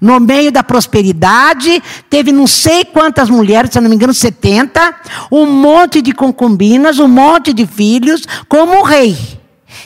No 0.00 0.20
meio 0.20 0.52
da 0.52 0.62
prosperidade, 0.62 1.82
teve 2.08 2.32
não 2.32 2.46
sei 2.46 2.84
quantas 2.84 3.28
mulheres, 3.28 3.70
se 3.72 3.80
não 3.80 3.88
me 3.88 3.96
engano, 3.96 4.14
70, 4.14 4.94
um 5.30 5.46
monte 5.46 6.00
de 6.00 6.12
concubinas, 6.12 6.98
um 6.98 7.08
monte 7.08 7.52
de 7.52 7.66
filhos, 7.66 8.22
como 8.48 8.82
rei. 8.82 9.16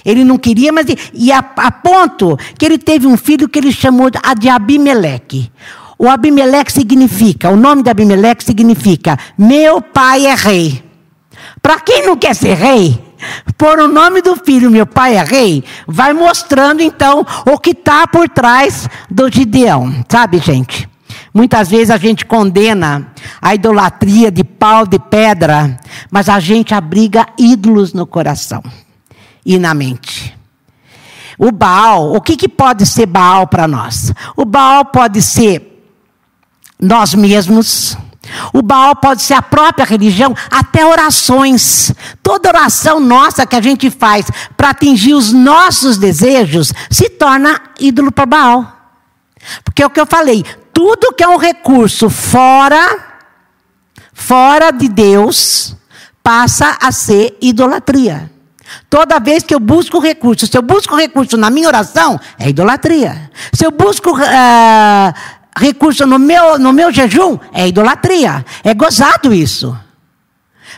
Ele 0.04 0.24
não 0.24 0.38
queria, 0.38 0.72
mas. 0.72 0.86
E 1.12 1.32
a, 1.32 1.38
a 1.38 1.70
ponto 1.70 2.38
que 2.58 2.64
ele 2.64 2.78
teve 2.78 3.06
um 3.06 3.16
filho 3.16 3.48
que 3.48 3.58
ele 3.58 3.72
chamou 3.72 4.10
de 4.10 4.48
Abimeleque. 4.48 5.50
O 5.98 6.08
Abimeleque 6.08 6.72
significa, 6.72 7.50
o 7.50 7.56
nome 7.56 7.82
de 7.82 7.90
Abimeleque 7.90 8.42
significa: 8.42 9.18
meu 9.38 9.80
pai 9.80 10.26
é 10.26 10.34
rei. 10.34 10.82
Para 11.60 11.78
quem 11.78 12.04
não 12.04 12.16
quer 12.16 12.34
ser 12.34 12.54
rei, 12.54 12.98
por 13.56 13.78
o 13.78 13.88
nome 13.88 14.22
do 14.22 14.36
filho, 14.36 14.70
meu 14.70 14.86
pai 14.86 15.16
é 15.16 15.22
rei, 15.22 15.64
vai 15.86 16.12
mostrando 16.12 16.80
então 16.80 17.24
o 17.46 17.58
que 17.58 17.70
está 17.70 18.06
por 18.06 18.28
trás 18.28 18.88
do 19.10 19.30
Gideão, 19.30 20.04
sabe, 20.08 20.38
gente? 20.38 20.88
Muitas 21.34 21.70
vezes 21.70 21.90
a 21.90 21.96
gente 21.96 22.26
condena 22.26 23.10
a 23.40 23.54
idolatria 23.54 24.30
de 24.30 24.44
pau, 24.44 24.86
de 24.86 24.98
pedra, 24.98 25.78
mas 26.10 26.28
a 26.28 26.38
gente 26.38 26.74
abriga 26.74 27.26
ídolos 27.38 27.94
no 27.94 28.06
coração 28.06 28.62
e 29.44 29.58
na 29.58 29.72
mente. 29.72 30.36
O 31.38 31.50
Baal, 31.50 32.14
o 32.14 32.20
que, 32.20 32.36
que 32.36 32.48
pode 32.48 32.84
ser 32.84 33.06
Baal 33.06 33.46
para 33.46 33.66
nós? 33.66 34.12
O 34.36 34.44
Baal 34.44 34.84
pode 34.84 35.22
ser 35.22 35.72
nós 36.78 37.14
mesmos, 37.14 37.96
o 38.52 38.62
Baal 38.62 38.96
pode 38.96 39.22
ser 39.22 39.34
a 39.34 39.42
própria 39.42 39.84
religião, 39.84 40.34
até 40.50 40.84
orações. 40.84 41.92
Toda 42.22 42.48
oração 42.48 43.00
nossa 43.00 43.46
que 43.46 43.56
a 43.56 43.60
gente 43.60 43.90
faz 43.90 44.26
para 44.56 44.70
atingir 44.70 45.14
os 45.14 45.32
nossos 45.32 45.98
desejos 45.98 46.72
se 46.90 47.08
torna 47.08 47.60
ídolo 47.78 48.12
para 48.12 48.26
Baal. 48.26 48.76
Porque 49.64 49.82
é 49.82 49.86
o 49.86 49.90
que 49.90 50.00
eu 50.00 50.06
falei, 50.06 50.44
tudo 50.72 51.12
que 51.12 51.22
é 51.22 51.28
um 51.28 51.36
recurso 51.36 52.08
fora 52.08 53.10
fora 54.12 54.70
de 54.70 54.88
Deus 54.88 55.74
passa 56.22 56.78
a 56.80 56.92
ser 56.92 57.36
idolatria. 57.40 58.30
Toda 58.88 59.18
vez 59.18 59.42
que 59.42 59.54
eu 59.54 59.60
busco 59.60 59.98
recurso, 59.98 60.46
se 60.46 60.56
eu 60.56 60.62
busco 60.62 60.94
recurso 60.96 61.36
na 61.36 61.50
minha 61.50 61.68
oração, 61.68 62.18
é 62.38 62.48
idolatria. 62.48 63.30
Se 63.52 63.66
eu 63.66 63.70
busco 63.70 64.10
uh, 64.12 65.14
recurso 65.56 66.06
no 66.06 66.18
meu, 66.18 66.58
no 66.58 66.72
meu 66.72 66.92
jejum, 66.92 67.38
é 67.52 67.68
idolatria. 67.68 68.44
É 68.64 68.74
gozado 68.74 69.32
isso. 69.32 69.76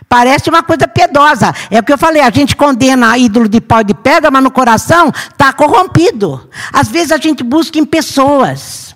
Parece 0.09 0.49
uma 0.49 0.63
coisa 0.63 0.87
piedosa. 0.89 1.55
É 1.71 1.79
o 1.79 1.83
que 1.83 1.93
eu 1.93 1.99
falei, 1.99 2.23
a 2.23 2.31
gente 2.31 2.57
condena 2.57 3.17
ídolo 3.17 3.49
de 3.49 3.61
pau 3.61 3.81
e 3.81 3.85
de 3.85 3.95
pedra, 3.95 4.31
mas 4.31 4.43
no 4.43 4.51
coração 4.51 5.13
está 5.31 5.53
corrompido. 5.53 6.49
Às 6.73 6.89
vezes 6.89 7.13
a 7.13 7.17
gente 7.17 7.43
busca 7.43 7.79
em 7.79 7.85
pessoas. 7.85 8.94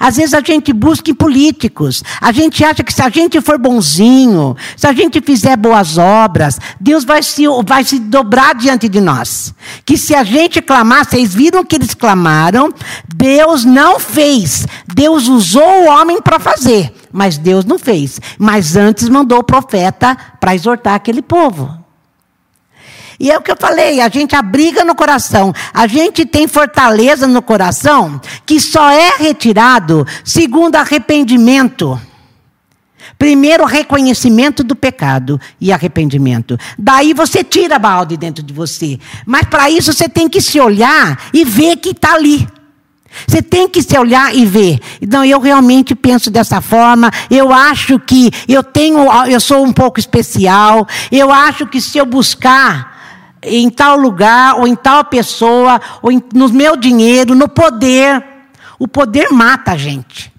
Às 0.00 0.16
vezes 0.16 0.32
a 0.32 0.40
gente 0.40 0.72
busca 0.72 1.10
em 1.10 1.14
políticos. 1.14 2.02
A 2.22 2.32
gente 2.32 2.64
acha 2.64 2.82
que 2.82 2.92
se 2.92 3.02
a 3.02 3.10
gente 3.10 3.38
for 3.42 3.58
bonzinho, 3.58 4.56
se 4.74 4.86
a 4.86 4.94
gente 4.94 5.20
fizer 5.20 5.58
boas 5.58 5.98
obras, 5.98 6.58
Deus 6.80 7.04
vai 7.04 7.22
se, 7.22 7.44
vai 7.66 7.84
se 7.84 7.98
dobrar 7.98 8.54
diante 8.54 8.88
de 8.88 8.98
nós. 8.98 9.54
Que 9.84 9.98
se 9.98 10.14
a 10.14 10.24
gente 10.24 10.62
clamar, 10.62 11.04
vocês 11.04 11.34
viram 11.34 11.62
que 11.62 11.76
eles 11.76 11.92
clamaram, 11.92 12.72
Deus 13.14 13.66
não 13.66 14.00
fez. 14.00 14.66
Deus 14.86 15.28
usou 15.28 15.82
o 15.82 15.88
homem 15.88 16.22
para 16.22 16.40
fazer, 16.40 16.94
mas 17.12 17.36
Deus 17.36 17.66
não 17.66 17.78
fez. 17.78 18.18
Mas 18.38 18.76
antes 18.76 19.06
mandou 19.10 19.40
o 19.40 19.44
profeta 19.44 20.16
para 20.40 20.54
exortar 20.54 20.94
aquele 20.94 21.20
povo. 21.20 21.79
E 23.20 23.30
é 23.30 23.36
o 23.36 23.42
que 23.42 23.52
eu 23.52 23.56
falei, 23.60 24.00
a 24.00 24.08
gente 24.08 24.34
abriga 24.34 24.82
no 24.82 24.94
coração, 24.94 25.52
a 25.74 25.86
gente 25.86 26.24
tem 26.24 26.48
fortaleza 26.48 27.26
no 27.26 27.42
coração 27.42 28.18
que 28.46 28.58
só 28.58 28.90
é 28.90 29.16
retirado 29.18 30.06
segundo 30.24 30.76
arrependimento. 30.76 32.00
Primeiro, 33.18 33.66
reconhecimento 33.66 34.64
do 34.64 34.74
pecado 34.74 35.38
e 35.60 35.70
arrependimento. 35.70 36.56
Daí 36.78 37.12
você 37.12 37.44
tira 37.44 37.76
a 37.76 37.78
balde 37.78 38.16
dentro 38.16 38.42
de 38.42 38.54
você. 38.54 38.98
Mas 39.26 39.46
para 39.46 39.68
isso 39.68 39.92
você 39.92 40.08
tem 40.08 40.26
que 40.26 40.40
se 40.40 40.58
olhar 40.58 41.28
e 41.34 41.44
ver 41.44 41.76
que 41.76 41.90
está 41.90 42.14
ali. 42.14 42.48
Você 43.26 43.42
tem 43.42 43.68
que 43.68 43.82
se 43.82 43.98
olhar 43.98 44.34
e 44.34 44.46
ver. 44.46 44.80
Então, 45.02 45.22
eu 45.22 45.38
realmente 45.40 45.94
penso 45.94 46.30
dessa 46.30 46.62
forma. 46.62 47.10
Eu 47.28 47.52
acho 47.52 47.98
que 47.98 48.30
eu 48.48 48.62
tenho, 48.62 49.00
eu 49.28 49.40
sou 49.40 49.64
um 49.64 49.72
pouco 49.72 50.00
especial. 50.00 50.86
Eu 51.12 51.30
acho 51.30 51.66
que 51.66 51.80
se 51.80 51.98
eu 51.98 52.06
buscar 52.06 52.99
em 53.42 53.70
tal 53.70 53.96
lugar, 53.96 54.56
ou 54.56 54.66
em 54.66 54.74
tal 54.74 55.04
pessoa, 55.04 55.80
ou 56.02 56.12
em, 56.12 56.22
no 56.34 56.48
meu 56.48 56.76
dinheiro, 56.76 57.34
no 57.34 57.48
poder. 57.48 58.24
O 58.78 58.86
poder 58.86 59.30
mata 59.30 59.72
a 59.72 59.76
gente. 59.76 60.32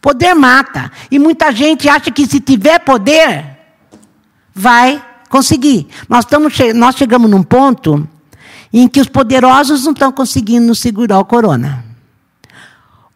Poder 0.00 0.34
mata. 0.34 0.90
E 1.10 1.18
muita 1.18 1.52
gente 1.52 1.88
acha 1.88 2.10
que 2.10 2.26
se 2.26 2.40
tiver 2.40 2.78
poder, 2.80 3.58
vai 4.54 5.02
conseguir. 5.28 5.88
Nós, 6.08 6.24
estamos, 6.24 6.54
nós 6.74 6.96
chegamos 6.96 7.30
num 7.30 7.42
ponto 7.42 8.08
em 8.72 8.88
que 8.88 9.00
os 9.00 9.08
poderosos 9.08 9.84
não 9.84 9.92
estão 9.92 10.10
conseguindo 10.10 10.74
segurar 10.74 11.18
o 11.18 11.24
corona. 11.24 11.84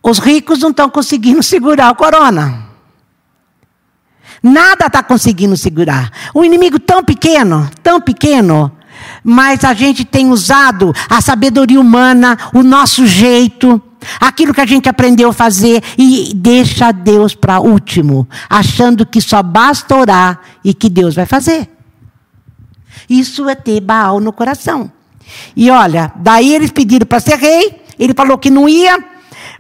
Os 0.03 0.19
ricos 0.19 0.61
não 0.61 0.71
estão 0.71 0.89
conseguindo 0.89 1.43
segurar 1.45 1.91
o 1.91 1.97
corona. 1.97 2.67
Nada 4.43 4.87
está 4.87 5.03
conseguindo 5.03 5.57
segurar. 5.57 6.11
O 6.33 6.45
inimigo 6.45 6.79
tão 6.79 7.03
pequeno, 7.03 7.69
tão 7.83 8.01
pequeno, 8.01 8.71
mas 9.29 9.65
a 9.65 9.75
gente 9.75 10.05
tem 10.05 10.31
usado 10.31 10.95
a 11.11 11.21
sabedoria 11.21 11.81
humana, 11.81 12.39
o 12.55 12.63
nosso 12.63 13.05
jeito, 13.05 13.83
aquilo 14.21 14.55
que 14.55 14.61
a 14.61 14.67
gente 14.67 14.89
aprendeu 14.89 15.31
a 15.31 15.33
fazer 15.33 15.83
e 15.99 16.33
deixa 16.33 16.93
Deus 16.93 17.35
para 17.35 17.59
último, 17.59 18.29
achando 18.49 19.05
que 19.05 19.21
só 19.21 19.43
basta 19.43 19.97
orar 19.97 20.41
e 20.63 20.73
que 20.73 20.89
Deus 20.89 21.17
vai 21.17 21.27
fazer. 21.27 21.69
Isso 23.11 23.49
é 23.49 23.57
ter 23.57 23.81
Baal 23.81 24.21
no 24.21 24.33
coração. 24.33 24.93
E 25.57 25.73
olha, 25.73 26.13
daí 26.15 26.55
eles 26.55 26.71
pediram 26.71 27.05
para 27.05 27.19
ser 27.19 27.37
rei, 27.37 27.83
ele 27.99 28.15
falou 28.15 28.39
que 28.39 28.49
não 28.49 28.69
ia, 28.69 28.97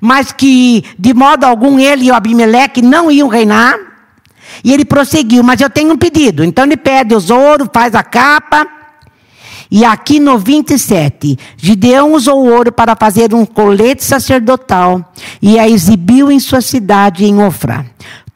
mas 0.00 0.30
que 0.30 0.84
de 0.96 1.12
modo 1.12 1.42
algum 1.42 1.76
ele 1.76 2.04
e 2.04 2.10
o 2.12 2.14
Abimeleque 2.14 2.80
não 2.80 3.10
iam 3.10 3.26
reinar. 3.26 3.76
E 4.62 4.72
ele 4.72 4.84
prosseguiu, 4.84 5.42
mas 5.42 5.60
eu 5.60 5.68
tenho 5.68 5.92
um 5.92 5.98
pedido. 5.98 6.44
Então 6.44 6.64
ele 6.64 6.76
pede 6.76 7.16
os 7.16 7.30
ouro, 7.30 7.68
faz 7.72 7.96
a 7.96 8.02
capa, 8.04 8.75
e 9.70 9.84
aqui 9.84 10.20
no 10.20 10.38
27, 10.38 11.38
Gideão 11.56 12.12
usou 12.12 12.46
ouro 12.46 12.72
para 12.72 12.96
fazer 12.96 13.34
um 13.34 13.44
colete 13.44 14.04
sacerdotal 14.04 15.12
e 15.42 15.58
a 15.58 15.68
exibiu 15.68 16.30
em 16.30 16.38
sua 16.38 16.60
cidade 16.60 17.24
em 17.24 17.42
Ofra. 17.42 17.84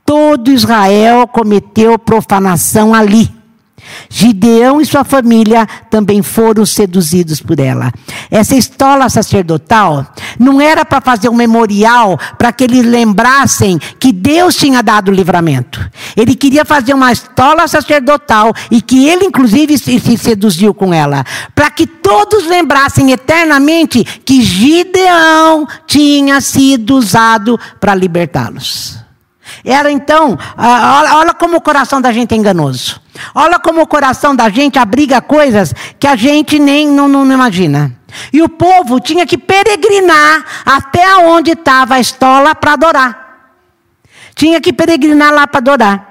Todo 0.04 0.50
Israel 0.50 1.28
cometeu 1.28 1.98
profanação 1.98 2.94
ali. 2.94 3.39
Gideão 4.08 4.80
e 4.80 4.86
sua 4.86 5.04
família 5.04 5.66
também 5.90 6.22
foram 6.22 6.64
seduzidos 6.66 7.40
por 7.40 7.58
ela. 7.58 7.92
Essa 8.30 8.56
estola 8.56 9.08
sacerdotal 9.08 10.06
não 10.38 10.60
era 10.60 10.84
para 10.84 11.00
fazer 11.00 11.28
um 11.28 11.34
memorial 11.34 12.18
para 12.38 12.52
que 12.52 12.64
eles 12.64 12.84
lembrassem 12.84 13.78
que 13.98 14.12
Deus 14.12 14.56
tinha 14.56 14.82
dado 14.82 15.10
o 15.10 15.14
livramento. 15.14 15.88
Ele 16.16 16.34
queria 16.34 16.64
fazer 16.64 16.94
uma 16.94 17.12
estola 17.12 17.66
sacerdotal 17.68 18.52
e 18.70 18.80
que 18.82 19.08
ele, 19.08 19.24
inclusive, 19.24 19.78
se 19.78 20.16
seduziu 20.16 20.74
com 20.74 20.92
ela, 20.92 21.24
para 21.54 21.70
que 21.70 21.86
todos 21.86 22.46
lembrassem 22.46 23.12
eternamente 23.12 24.04
que 24.24 24.42
Gideão 24.42 25.66
tinha 25.86 26.40
sido 26.40 26.96
usado 26.96 27.58
para 27.78 27.94
libertá-los. 27.94 28.98
Era 29.64 29.90
então, 29.90 30.38
olha 30.56 31.34
como 31.34 31.56
o 31.56 31.60
coração 31.60 32.00
da 32.00 32.12
gente 32.12 32.32
é 32.34 32.36
enganoso. 32.36 33.00
Olha 33.34 33.58
como 33.58 33.80
o 33.80 33.86
coração 33.86 34.34
da 34.34 34.48
gente 34.48 34.78
abriga 34.78 35.20
coisas 35.20 35.74
que 35.98 36.06
a 36.06 36.16
gente 36.16 36.58
nem 36.58 36.88
não, 36.88 37.08
não 37.08 37.30
imagina. 37.30 37.96
E 38.32 38.42
o 38.42 38.48
povo 38.48 39.00
tinha 39.00 39.26
que 39.26 39.38
peregrinar 39.38 40.44
até 40.64 41.16
onde 41.16 41.52
estava 41.52 41.94
a 41.94 42.00
estola 42.00 42.54
para 42.54 42.72
adorar. 42.72 43.20
Tinha 44.34 44.60
que 44.60 44.72
peregrinar 44.72 45.32
lá 45.32 45.46
para 45.46 45.58
adorar. 45.58 46.10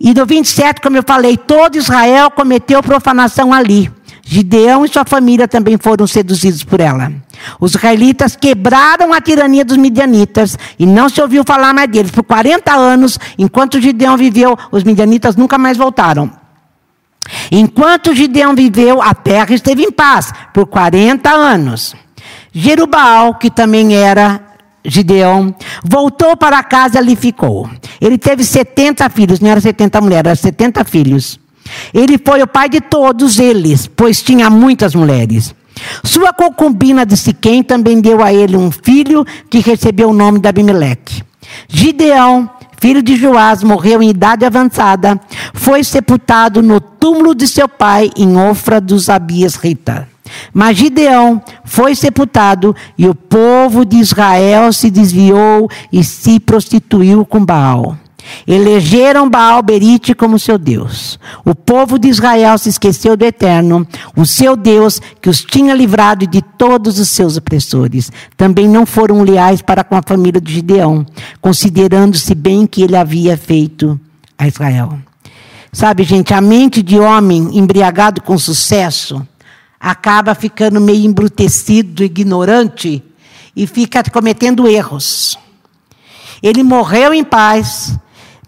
E 0.00 0.14
no 0.14 0.24
27, 0.24 0.80
como 0.80 0.96
eu 0.96 1.02
falei, 1.02 1.36
todo 1.36 1.76
Israel 1.76 2.30
cometeu 2.30 2.82
profanação 2.82 3.52
ali. 3.52 3.92
Gideão 4.30 4.84
e 4.84 4.88
sua 4.88 5.06
família 5.06 5.48
também 5.48 5.78
foram 5.78 6.06
seduzidos 6.06 6.62
por 6.62 6.80
ela. 6.80 7.10
Os 7.58 7.74
israelitas 7.74 8.36
quebraram 8.36 9.14
a 9.14 9.22
tirania 9.22 9.64
dos 9.64 9.78
midianitas 9.78 10.58
e 10.78 10.84
não 10.84 11.08
se 11.08 11.18
ouviu 11.22 11.42
falar 11.42 11.72
mais 11.72 11.90
deles. 11.90 12.10
Por 12.10 12.22
40 12.22 12.70
anos, 12.74 13.18
enquanto 13.38 13.80
Gideão 13.80 14.18
viveu, 14.18 14.54
os 14.70 14.84
midianitas 14.84 15.34
nunca 15.34 15.56
mais 15.56 15.78
voltaram. 15.78 16.30
Enquanto 17.50 18.14
Gideão 18.14 18.54
viveu, 18.54 19.00
a 19.00 19.14
terra 19.14 19.54
esteve 19.54 19.82
em 19.82 19.90
paz 19.90 20.30
por 20.52 20.66
40 20.66 21.30
anos. 21.30 21.96
Jerubal, 22.52 23.36
que 23.36 23.50
também 23.50 23.96
era 23.96 24.42
Gideão, 24.84 25.54
voltou 25.82 26.36
para 26.36 26.62
casa 26.62 26.96
e 26.96 26.98
ali 26.98 27.16
ficou. 27.16 27.66
Ele 27.98 28.18
teve 28.18 28.44
70 28.44 29.08
filhos, 29.08 29.40
não 29.40 29.48
era 29.48 29.60
70 29.60 30.02
mulheres, 30.02 30.26
era 30.26 30.36
70 30.36 30.84
filhos. 30.84 31.40
Ele 31.92 32.18
foi 32.18 32.42
o 32.42 32.46
pai 32.46 32.68
de 32.68 32.80
todos 32.80 33.38
eles, 33.38 33.86
pois 33.86 34.22
tinha 34.22 34.50
muitas 34.50 34.94
mulheres. 34.94 35.54
Sua 36.04 36.32
concubina 36.32 37.06
de 37.06 37.16
Siquém 37.16 37.62
também 37.62 38.00
deu 38.00 38.22
a 38.22 38.32
ele 38.32 38.56
um 38.56 38.70
filho 38.70 39.24
que 39.48 39.60
recebeu 39.60 40.10
o 40.10 40.14
nome 40.14 40.40
de 40.40 40.48
Abimeleque. 40.48 41.22
Gideão, 41.68 42.50
filho 42.80 43.02
de 43.02 43.16
Joás, 43.16 43.62
morreu 43.62 44.02
em 44.02 44.10
idade 44.10 44.44
avançada, 44.44 45.20
foi 45.54 45.82
sepultado 45.84 46.62
no 46.62 46.80
túmulo 46.80 47.34
de 47.34 47.46
seu 47.46 47.68
pai 47.68 48.10
em 48.16 48.36
Ofra 48.36 48.80
dos 48.80 49.08
Abias 49.08 49.54
Rita. 49.54 50.08
Mas 50.52 50.76
Gideão 50.76 51.42
foi 51.64 51.94
sepultado 51.94 52.76
e 52.96 53.08
o 53.08 53.14
povo 53.14 53.84
de 53.84 53.96
Israel 53.96 54.72
se 54.72 54.90
desviou 54.90 55.70
e 55.92 56.04
se 56.04 56.38
prostituiu 56.38 57.24
com 57.24 57.44
Baal. 57.44 57.96
Elegeram 58.46 59.28
Baal 59.28 59.62
Berite 59.62 60.14
como 60.14 60.38
seu 60.38 60.58
Deus. 60.58 61.18
O 61.44 61.54
povo 61.54 61.98
de 61.98 62.08
Israel 62.08 62.56
se 62.58 62.68
esqueceu 62.68 63.16
do 63.16 63.24
Eterno, 63.24 63.86
o 64.16 64.24
seu 64.26 64.56
Deus, 64.56 65.00
que 65.20 65.28
os 65.28 65.42
tinha 65.42 65.74
livrado 65.74 66.26
de 66.26 66.42
todos 66.42 66.98
os 66.98 67.08
seus 67.08 67.36
opressores. 67.36 68.10
Também 68.36 68.68
não 68.68 68.86
foram 68.86 69.22
leais 69.22 69.62
para 69.62 69.84
com 69.84 69.96
a 69.96 70.02
família 70.02 70.40
de 70.40 70.52
Gideão, 70.52 71.06
considerando-se 71.40 72.34
bem 72.34 72.66
que 72.66 72.82
ele 72.82 72.96
havia 72.96 73.36
feito 73.36 73.98
a 74.36 74.46
Israel. 74.46 74.98
Sabe, 75.72 76.02
gente, 76.02 76.32
a 76.32 76.40
mente 76.40 76.82
de 76.82 76.98
homem 76.98 77.50
embriagado 77.56 78.22
com 78.22 78.38
sucesso 78.38 79.26
acaba 79.78 80.34
ficando 80.34 80.80
meio 80.80 81.04
embrutecido, 81.04 82.02
ignorante 82.02 83.02
e 83.54 83.66
fica 83.66 84.02
cometendo 84.10 84.66
erros. 84.66 85.38
Ele 86.42 86.62
morreu 86.62 87.12
em 87.12 87.24
paz, 87.24 87.98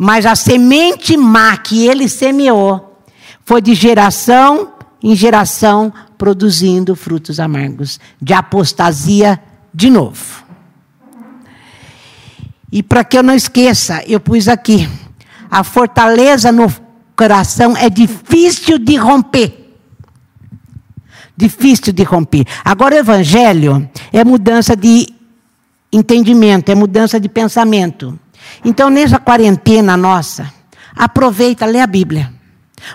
mas 0.02 0.24
a 0.24 0.34
semente 0.34 1.14
má 1.14 1.58
que 1.58 1.86
ele 1.86 2.08
semeou 2.08 3.04
foi 3.44 3.60
de 3.60 3.74
geração 3.74 4.72
em 5.02 5.14
geração 5.14 5.92
produzindo 6.16 6.96
frutos 6.96 7.38
amargos, 7.38 8.00
de 8.18 8.32
apostasia 8.32 9.38
de 9.74 9.90
novo. 9.90 10.42
E 12.72 12.82
para 12.82 13.04
que 13.04 13.18
eu 13.18 13.22
não 13.22 13.34
esqueça, 13.34 14.02
eu 14.06 14.18
pus 14.18 14.48
aqui: 14.48 14.88
a 15.50 15.62
fortaleza 15.62 16.50
no 16.50 16.72
coração 17.14 17.76
é 17.76 17.90
difícil 17.90 18.78
de 18.78 18.96
romper. 18.96 19.76
Difícil 21.36 21.92
de 21.92 22.04
romper. 22.04 22.46
Agora, 22.64 22.94
o 22.94 22.98
evangelho 22.98 23.86
é 24.10 24.24
mudança 24.24 24.74
de 24.74 25.08
entendimento, 25.92 26.70
é 26.70 26.74
mudança 26.74 27.20
de 27.20 27.28
pensamento. 27.28 28.18
Então, 28.64 28.90
nessa 28.90 29.18
quarentena 29.18 29.96
nossa, 29.96 30.52
aproveita, 30.96 31.66
lê 31.66 31.80
a 31.80 31.86
Bíblia. 31.86 32.32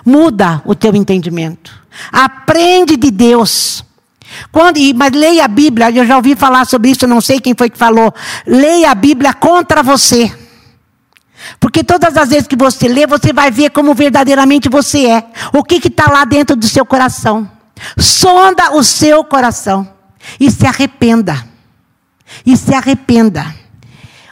Muda 0.04 0.62
o 0.64 0.74
teu 0.74 0.94
entendimento. 0.94 1.72
Aprende 2.12 2.96
de 2.96 3.10
Deus. 3.10 3.84
Quando, 4.50 4.78
mas 4.94 5.12
leia 5.12 5.44
a 5.44 5.48
Bíblia, 5.48 5.90
eu 5.90 6.04
já 6.04 6.16
ouvi 6.16 6.34
falar 6.34 6.66
sobre 6.66 6.90
isso, 6.90 7.06
não 7.06 7.20
sei 7.20 7.40
quem 7.40 7.54
foi 7.56 7.70
que 7.70 7.78
falou. 7.78 8.12
Leia 8.46 8.90
a 8.90 8.94
Bíblia 8.94 9.32
contra 9.32 9.82
você. 9.82 10.32
Porque 11.60 11.84
todas 11.84 12.16
as 12.16 12.28
vezes 12.28 12.48
que 12.48 12.56
você 12.56 12.88
lê, 12.88 13.06
você 13.06 13.32
vai 13.32 13.50
ver 13.50 13.70
como 13.70 13.94
verdadeiramente 13.94 14.68
você 14.68 15.06
é. 15.06 15.24
O 15.52 15.62
que 15.62 15.76
está 15.76 16.10
lá 16.10 16.24
dentro 16.24 16.56
do 16.56 16.66
seu 16.66 16.84
coração. 16.84 17.48
Sonda 17.96 18.72
o 18.72 18.82
seu 18.82 19.22
coração. 19.24 19.88
E 20.40 20.50
se 20.50 20.66
arrependa. 20.66 21.46
E 22.44 22.56
se 22.56 22.74
arrependa. 22.74 23.54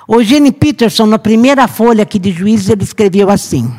O 0.06 0.22
Gene 0.22 0.52
Peterson, 0.52 1.06
na 1.06 1.18
primeira 1.18 1.66
folha 1.66 2.02
aqui 2.02 2.18
de 2.18 2.30
Juízes, 2.30 2.68
ele 2.68 2.84
escreveu 2.84 3.30
assim: 3.30 3.72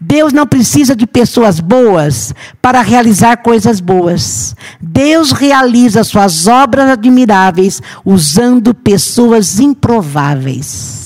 Deus 0.00 0.32
não 0.32 0.46
precisa 0.46 0.94
de 0.94 1.06
pessoas 1.06 1.58
boas 1.60 2.32
para 2.62 2.80
realizar 2.80 3.38
coisas 3.38 3.80
boas. 3.80 4.54
Deus 4.80 5.32
realiza 5.32 6.04
suas 6.04 6.46
obras 6.46 6.88
admiráveis 6.90 7.82
usando 8.04 8.72
pessoas 8.72 9.58
improváveis. 9.58 10.98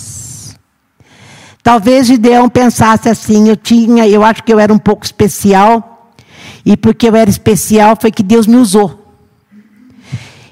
Talvez 1.62 2.08
Gideão 2.08 2.48
pensasse 2.48 3.08
assim: 3.08 3.48
eu 3.48 3.56
tinha, 3.56 4.06
eu 4.06 4.22
acho 4.22 4.42
que 4.42 4.52
eu 4.52 4.58
era 4.58 4.72
um 4.72 4.78
pouco 4.78 5.04
especial, 5.04 6.12
e 6.64 6.76
porque 6.76 7.08
eu 7.08 7.16
era 7.16 7.30
especial 7.30 7.96
foi 7.98 8.10
que 8.10 8.22
Deus 8.22 8.46
me 8.46 8.56
usou. 8.56 8.98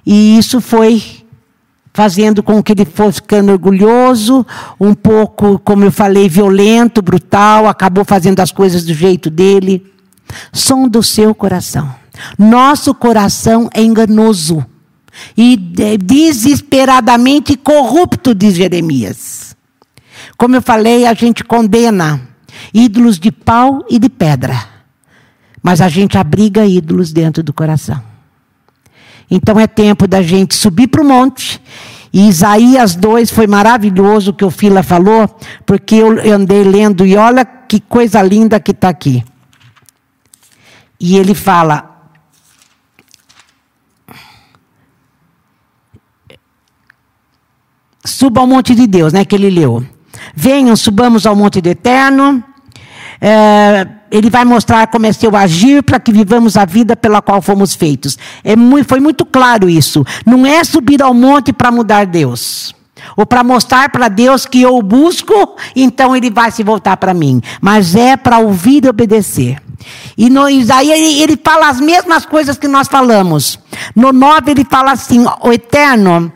E 0.06 0.38
isso 0.38 0.60
foi 0.60 1.19
fazendo 1.92 2.42
com 2.42 2.62
que 2.62 2.72
ele 2.72 2.84
fosse 2.84 3.16
ficando 3.16 3.52
orgulhoso, 3.52 4.46
um 4.78 4.94
pouco, 4.94 5.58
como 5.58 5.84
eu 5.84 5.92
falei, 5.92 6.28
violento, 6.28 7.02
brutal, 7.02 7.66
acabou 7.66 8.04
fazendo 8.04 8.40
as 8.40 8.52
coisas 8.52 8.84
do 8.84 8.94
jeito 8.94 9.28
dele. 9.28 9.84
Som 10.52 10.88
do 10.88 11.02
seu 11.02 11.34
coração. 11.34 11.92
Nosso 12.38 12.94
coração 12.94 13.68
é 13.74 13.82
enganoso 13.82 14.64
e 15.36 15.56
desesperadamente 16.00 17.56
corrupto, 17.56 18.34
diz 18.34 18.54
Jeremias. 18.54 19.56
Como 20.36 20.54
eu 20.54 20.62
falei, 20.62 21.06
a 21.06 21.14
gente 21.14 21.42
condena 21.42 22.20
ídolos 22.72 23.18
de 23.18 23.32
pau 23.32 23.84
e 23.90 23.98
de 23.98 24.08
pedra, 24.08 24.56
mas 25.62 25.80
a 25.80 25.88
gente 25.88 26.16
abriga 26.16 26.64
ídolos 26.64 27.12
dentro 27.12 27.42
do 27.42 27.52
coração. 27.52 28.09
Então 29.30 29.58
é 29.60 29.66
tempo 29.66 30.08
da 30.08 30.20
gente 30.22 30.54
subir 30.54 30.88
para 30.88 31.02
o 31.02 31.04
monte. 31.04 31.62
E 32.12 32.28
Isaías 32.28 32.96
2 32.96 33.30
foi 33.30 33.46
maravilhoso 33.46 34.32
o 34.32 34.34
que 34.34 34.44
o 34.44 34.50
Fila 34.50 34.82
falou, 34.82 35.28
porque 35.64 35.94
eu 35.94 36.34
andei 36.34 36.64
lendo 36.64 37.06
e 37.06 37.16
olha 37.16 37.44
que 37.44 37.80
coisa 37.80 38.20
linda 38.20 38.58
que 38.58 38.72
está 38.72 38.88
aqui. 38.88 39.24
E 40.98 41.16
ele 41.16 41.34
fala. 41.34 41.88
Suba 48.04 48.40
ao 48.40 48.46
monte 48.46 48.74
de 48.74 48.86
Deus, 48.86 49.12
né? 49.12 49.24
Que 49.24 49.36
ele 49.36 49.50
leu. 49.50 49.86
Venham, 50.34 50.74
subamos 50.74 51.26
ao 51.26 51.36
monte 51.36 51.60
do 51.60 51.68
Eterno. 51.68 52.42
É, 53.20 53.86
ele 54.10 54.28
vai 54.28 54.44
mostrar 54.44 54.86
como 54.88 55.06
é 55.06 55.12
seu 55.12 55.36
agir 55.36 55.82
para 55.82 56.00
que 56.00 56.12
vivamos 56.12 56.56
a 56.56 56.64
vida 56.64 56.96
pela 56.96 57.22
qual 57.22 57.40
fomos 57.40 57.74
feitos. 57.74 58.18
É 58.42 58.56
muito, 58.56 58.88
foi 58.88 59.00
muito 59.00 59.24
claro 59.24 59.68
isso. 59.68 60.04
Não 60.26 60.44
é 60.44 60.64
subir 60.64 61.02
ao 61.02 61.14
monte 61.14 61.52
para 61.52 61.70
mudar 61.70 62.06
Deus. 62.06 62.74
Ou 63.16 63.24
para 63.24 63.42
mostrar 63.42 63.88
para 63.90 64.08
Deus 64.08 64.44
que 64.44 64.60
eu 64.60 64.76
o 64.76 64.82
busco, 64.82 65.56
então 65.74 66.14
ele 66.14 66.30
vai 66.30 66.50
se 66.50 66.62
voltar 66.62 66.96
para 66.96 67.14
mim. 67.14 67.40
Mas 67.60 67.94
é 67.94 68.16
para 68.16 68.38
ouvir 68.38 68.84
e 68.84 68.88
obedecer. 68.88 69.58
E 70.16 70.28
no 70.28 70.48
Isaías 70.48 70.98
ele, 70.98 71.22
ele 71.22 71.40
fala 71.42 71.68
as 71.68 71.80
mesmas 71.80 72.26
coisas 72.26 72.58
que 72.58 72.68
nós 72.68 72.88
falamos. 72.88 73.58
No 73.94 74.12
9 74.12 74.50
ele 74.50 74.66
fala 74.68 74.92
assim: 74.92 75.24
o 75.42 75.52
eterno. 75.52 76.32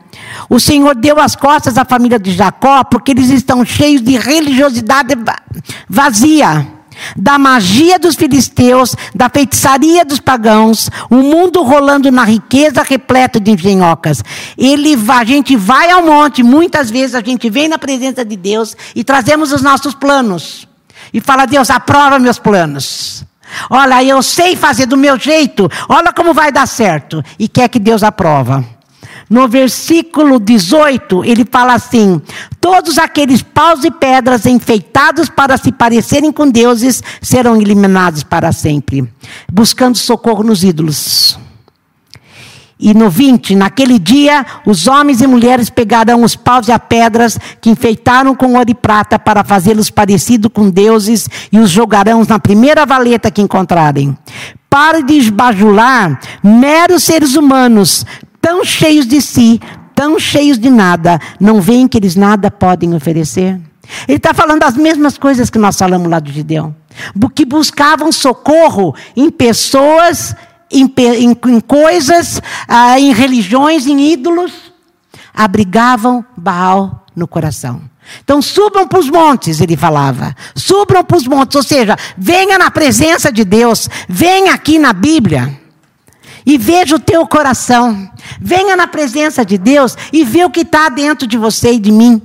O 0.49 0.59
Senhor 0.59 0.95
deu 0.95 1.21
as 1.21 1.37
costas 1.37 1.77
à 1.77 1.85
família 1.85 2.19
de 2.19 2.33
Jacó 2.33 2.83
porque 2.85 3.13
eles 3.13 3.31
estão 3.31 3.65
cheios 3.65 4.01
de 4.01 4.17
religiosidade 4.17 5.15
vazia 5.89 6.67
da 7.17 7.39
magia 7.39 7.99
dos 7.99 8.15
filisteus, 8.15 8.95
da 9.15 9.29
feitiçaria 9.29 10.05
dos 10.05 10.21
pagãos, 10.21 10.91
o 11.11 11.17
mundo 11.17 11.63
rolando 11.63 12.11
na 12.11 12.25
riqueza 12.25 12.83
repleto 12.83 13.41
de 13.41 13.51
engenhocas. 13.51 14.23
Ele, 14.57 14.97
a 15.09 15.25
gente 15.25 15.57
vai 15.57 15.91
ao 15.91 16.05
monte, 16.05 16.43
muitas 16.43 16.91
vezes 16.91 17.15
a 17.15 17.21
gente 17.21 17.49
vem 17.51 17.69
na 17.69 17.79
presença 17.79 18.25
de 18.25 18.37
Deus 18.37 18.77
e 18.95 19.05
trazemos 19.05 19.53
os 19.53 19.63
nossos 19.63 19.95
planos. 19.95 20.69
E 21.13 21.21
fala, 21.21 21.47
Deus, 21.47 21.71
aprova 21.71 22.19
meus 22.19 22.39
planos. 22.39 23.25
Olha, 23.71 24.03
eu 24.03 24.23
sei 24.23 24.57
fazer 24.57 24.87
do 24.87 24.97
meu 24.97 25.19
jeito, 25.19 25.69
olha 25.89 26.13
como 26.13 26.35
vai 26.35 26.51
dar 26.51 26.67
certo. 26.67 27.23
E 27.39 27.47
quer 27.47 27.69
que 27.69 27.79
Deus 27.79 28.03
aprova. 28.03 28.65
No 29.35 29.49
versículo 29.49 30.39
18, 30.39 31.25
ele 31.25 31.45
fala 31.45 31.75
assim: 31.75 32.23
Todos 32.61 32.99
aqueles 32.99 33.43
paus 33.43 33.83
e 33.83 33.91
pedras 33.91 34.47
enfeitados 34.47 35.29
para 35.29 35.57
se 35.57 35.73
parecerem 35.73 36.31
com 36.31 36.49
deuses 36.49 37.03
serão 37.21 37.61
eliminados 37.61 38.23
para 38.23 38.53
sempre, 38.53 39.13
buscando 39.53 39.99
socorro 39.99 40.45
nos 40.45 40.63
ídolos. 40.63 41.37
E 42.79 42.95
no 42.95 43.11
20, 43.11 43.57
naquele 43.57 43.99
dia, 43.99 44.47
os 44.65 44.87
homens 44.87 45.21
e 45.21 45.27
mulheres 45.27 45.69
pegarão 45.69 46.23
os 46.23 46.37
paus 46.37 46.69
e 46.69 46.73
as 46.73 46.81
pedras 46.89 47.37
que 47.61 47.71
enfeitaram 47.71 48.37
com 48.37 48.55
ouro 48.55 48.71
e 48.71 48.75
prata 48.75 49.19
para 49.19 49.43
fazê-los 49.43 49.91
parecidos 49.91 50.51
com 50.55 50.71
deuses 50.71 51.29
e 51.51 51.59
os 51.59 51.71
jogarão 51.71 52.25
na 52.29 52.39
primeira 52.39 52.87
valeta 52.87 53.33
que 53.33 53.43
encontrarem. 53.43 54.17
Pare 54.71 55.03
de 55.03 55.15
esbajular 55.15 56.21
meros 56.43 57.05
seres 57.05 57.37
humanos, 57.37 58.05
tão 58.45 58.63
cheios 58.63 59.07
de 59.07 59.23
si, 59.23 59.59
tão 59.95 60.19
cheios 60.19 60.59
de 60.59 60.69
nada, 60.69 61.19
não 61.41 61.63
veem 61.63 61.89
que 61.89 61.97
eles 61.97 62.15
nada 62.15 62.51
podem 62.51 62.95
oferecer? 62.95 63.59
Ele 64.07 64.19
está 64.19 64.35
falando 64.35 64.63
as 64.65 64.77
mesmas 64.77 65.17
coisas 65.17 65.49
que 65.49 65.59
nós 65.59 65.79
falamos 65.79 66.11
lá 66.11 66.19
do 66.19 66.31
Gideão. 66.31 66.77
Que 67.35 67.47
buscavam 67.47 68.13
socorro 68.13 68.95
em 69.17 69.31
pessoas 69.31 70.37
em, 70.71 70.93
em, 70.99 71.31
em 71.31 71.61
coisas, 71.61 72.43
ah, 72.69 73.01
em 73.01 73.15
religiões, 73.15 73.87
em 73.87 74.13
ídolos, 74.13 74.53
abrigavam 75.33 76.23
Baal 76.37 77.07
no 77.17 77.27
coração. 77.27 77.81
Então 78.23 78.43
subam 78.43 78.87
para 78.87 78.99
os 78.99 79.09
montes, 79.09 79.63
ele 79.63 79.77
falava. 79.77 80.37
Subam 80.55 81.03
para 81.03 81.17
os 81.17 81.27
montes, 81.27 81.57
ou 81.57 81.63
seja, 81.63 81.97
venha 82.19 82.59
na 82.59 82.71
presença 82.71 83.33
de 83.33 83.43
Deus, 83.43 83.89
venha 84.07 84.53
aqui 84.53 84.79
na 84.79 84.93
Bíblia 84.93 85.64
e 86.47 86.59
veja 86.59 86.97
o 86.97 87.01
teu 87.01 87.27
coração. 87.27 88.11
Venha 88.41 88.77
na 88.77 88.87
presença 88.87 89.45
de 89.45 89.57
Deus 89.59 89.97
e 90.13 90.25
vê 90.25 90.45
o 90.45 90.51
que 90.51 90.61
está 90.61 90.89
dentro 90.89 91.27
de 91.27 91.37
você 91.39 91.73
e 91.73 91.79
de 91.79 91.91
mim. 91.91 92.21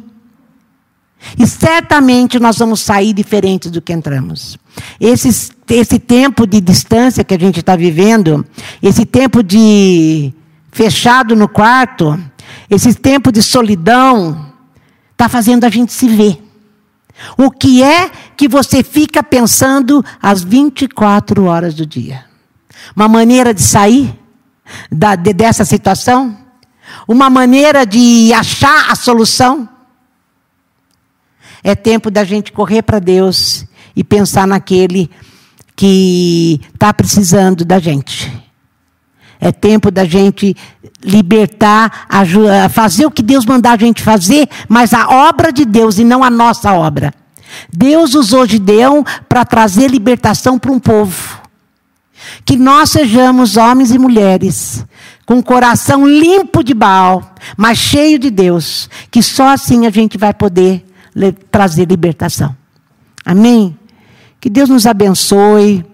E 1.38 1.46
certamente 1.46 2.40
nós 2.40 2.58
vamos 2.58 2.80
sair 2.82 3.14
diferentes 3.14 3.70
do 3.70 3.82
que 3.82 3.94
entramos. 3.94 4.58
Esse, 5.00 5.52
esse 5.70 6.00
tempo 6.00 6.48
de 6.48 6.62
distância 6.62 7.24
que 7.24 7.34
a 7.34 7.40
gente 7.40 7.60
está 7.60 7.76
vivendo, 7.76 8.46
esse 8.82 9.06
tempo 9.06 9.44
de 9.44 10.34
fechado 10.72 11.36
no 11.36 11.48
quarto, 11.48 12.18
esse 12.70 12.94
tempo 12.94 13.32
de 13.32 13.44
solidão, 13.44 14.50
está 15.12 15.28
fazendo 15.28 15.66
a 15.66 15.70
gente 15.70 15.92
se 15.92 16.08
ver. 16.08 16.42
O 17.38 17.52
que 17.52 17.84
é 17.84 18.10
que 18.38 18.48
você 18.48 18.82
fica 18.82 19.22
pensando 19.22 20.04
às 20.22 20.42
24 20.42 21.44
horas 21.44 21.74
do 21.74 21.86
dia? 21.86 22.29
Uma 22.96 23.08
maneira 23.08 23.54
de 23.54 23.62
sair 23.62 24.18
da, 24.92 25.16
de, 25.16 25.34
dessa 25.34 25.66
situação? 25.66 26.38
Uma 27.08 27.30
maneira 27.30 27.86
de 27.86 28.34
achar 28.34 28.92
a 28.92 28.96
solução? 28.96 29.68
É 31.64 31.76
tempo 31.76 32.10
da 32.10 32.24
gente 32.24 32.52
correr 32.52 32.82
para 32.82 33.00
Deus 33.00 33.66
e 33.96 34.04
pensar 34.04 34.48
naquele 34.48 35.10
que 35.76 36.60
está 36.74 36.94
precisando 36.94 37.64
da 37.66 37.80
gente. 37.80 38.32
É 39.40 39.52
tempo 39.52 39.90
da 39.90 40.04
gente 40.04 40.56
libertar, 41.02 42.08
fazer 42.72 43.06
o 43.06 43.12
que 43.12 43.22
Deus 43.22 43.46
mandar 43.46 43.74
a 43.74 43.78
gente 43.78 44.04
fazer, 44.04 44.50
mas 44.68 44.94
a 44.94 45.10
obra 45.10 45.52
de 45.52 45.64
Deus 45.64 45.98
e 45.98 46.04
não 46.04 46.24
a 46.24 46.30
nossa 46.30 46.74
obra. 46.74 47.14
Deus 47.72 48.16
usou 48.16 48.46
Gideão 48.46 49.04
para 49.28 49.46
trazer 49.46 49.90
libertação 49.90 50.60
para 50.60 50.72
um 50.72 50.80
povo. 50.80 51.39
Que 52.46 52.56
nós 52.56 52.90
sejamos 52.90 53.58
homens 53.58 53.92
e 53.92 54.00
mulheres 54.00 54.86
com 55.26 55.38
o 55.38 55.44
coração 55.44 56.08
limpo 56.08 56.64
de 56.64 56.74
Baal, 56.74 57.36
mas 57.56 57.78
cheio 57.78 58.18
de 58.18 58.32
Deus, 58.32 58.90
que 59.12 59.22
só 59.22 59.50
assim 59.50 59.86
a 59.86 59.92
gente 59.92 60.18
vai 60.18 60.34
poder 60.34 60.84
trazer 61.52 61.86
libertação. 61.86 62.58
Amém? 63.24 63.78
Que 64.42 64.50
Deus 64.50 64.70
nos 64.70 64.88
abençoe. 64.88 65.86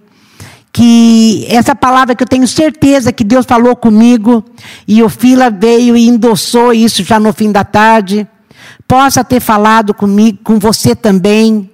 Que 0.72 1.46
essa 1.50 1.76
palavra 1.76 2.16
que 2.16 2.24
eu 2.24 2.28
tenho 2.28 2.48
certeza 2.48 3.12
que 3.12 3.26
Deus 3.26 3.46
falou 3.46 3.76
comigo, 3.76 4.42
e 4.88 5.04
o 5.04 5.10
Fila 5.10 5.50
veio 5.50 5.98
e 5.98 6.08
endossou 6.08 6.74
isso 6.74 7.04
já 7.04 7.20
no 7.20 7.34
fim 7.34 7.52
da 7.52 7.66
tarde, 7.66 8.26
possa 8.88 9.22
ter 9.22 9.42
falado 9.42 9.94
comigo, 9.94 10.40
com 10.44 10.60
você 10.60 10.96
também. 10.96 11.70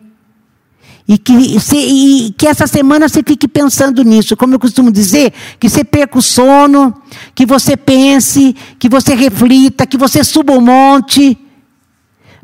E 1.12 1.18
que, 1.18 1.60
se, 1.60 1.76
e 1.76 2.32
que 2.38 2.48
essa 2.48 2.66
semana 2.66 3.10
você 3.10 3.22
fique 3.22 3.48
pensando 3.48 4.04
nisso. 4.04 4.38
Como 4.38 4.54
eu 4.54 4.60
costumo 4.60 4.92
dizer, 4.92 5.34
que 5.60 5.68
você 5.68 5.84
perca 5.84 6.18
o 6.18 6.22
sono, 6.22 6.94
que 7.36 7.46
você 7.46 7.76
pense, 7.76 8.56
que 8.80 8.88
você 8.88 9.14
reflita, 9.14 9.86
que 9.86 9.98
você 9.98 10.24
suba 10.24 10.54
o 10.54 10.62
monte 10.62 11.38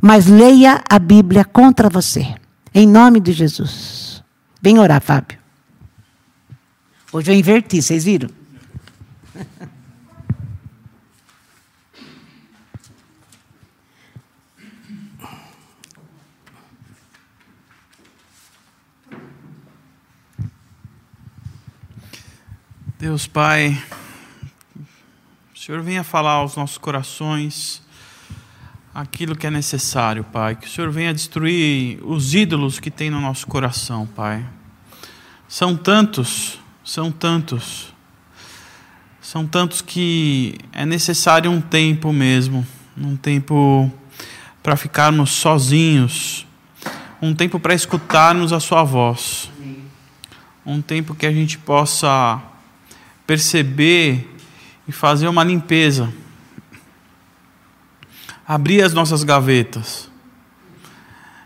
mas 0.01 0.27
leia 0.27 0.81
a 0.89 0.99
Bíblia 0.99 1.43
contra 1.43 1.89
você. 1.89 2.35
Em 2.73 2.87
nome 2.87 3.19
de 3.19 3.31
Jesus. 3.31 4.23
Vem 4.61 4.79
orar, 4.79 5.01
Fábio. 5.01 5.37
Hoje 7.11 7.31
eu 7.31 7.35
inverti, 7.35 7.81
vocês 7.81 8.03
viram? 8.03 8.29
Deus 22.99 23.27
Pai, 23.27 23.79
o 25.53 25.59
Senhor 25.59 25.83
venha 25.83 26.03
falar 26.03 26.31
aos 26.31 26.55
nossos 26.55 26.79
corações 26.79 27.79
aquilo 28.91 29.35
que 29.35 29.45
é 29.45 29.51
necessário, 29.51 30.23
Pai. 30.23 30.55
Que 30.55 30.65
o 30.65 30.69
Senhor 30.69 30.89
venha 30.89 31.13
destruir 31.13 31.99
os 32.03 32.33
ídolos 32.33 32.79
que 32.79 32.89
tem 32.89 33.11
no 33.11 33.21
nosso 33.21 33.45
coração, 33.45 34.07
Pai. 34.07 34.43
São 35.47 35.77
tantos, 35.77 36.59
são 36.83 37.11
tantos. 37.11 37.93
São 39.21 39.45
tantos 39.45 39.79
que 39.79 40.57
é 40.73 40.83
necessário 40.83 41.51
um 41.51 41.61
tempo 41.61 42.11
mesmo, 42.11 42.65
um 42.97 43.15
tempo 43.15 43.91
para 44.63 44.75
ficarmos 44.75 45.29
sozinhos, 45.29 46.47
um 47.21 47.35
tempo 47.35 47.59
para 47.59 47.75
escutarmos 47.75 48.51
a 48.51 48.59
Sua 48.59 48.83
voz, 48.83 49.51
um 50.65 50.81
tempo 50.81 51.13
que 51.13 51.27
a 51.27 51.31
gente 51.31 51.59
possa 51.59 52.41
perceber 53.27 54.25
e 54.87 54.91
fazer 54.91 55.27
uma 55.27 55.43
limpeza. 55.43 56.11
Abrir 58.47 58.81
as 58.81 58.93
nossas 58.93 59.25
gavetas, 59.25 60.09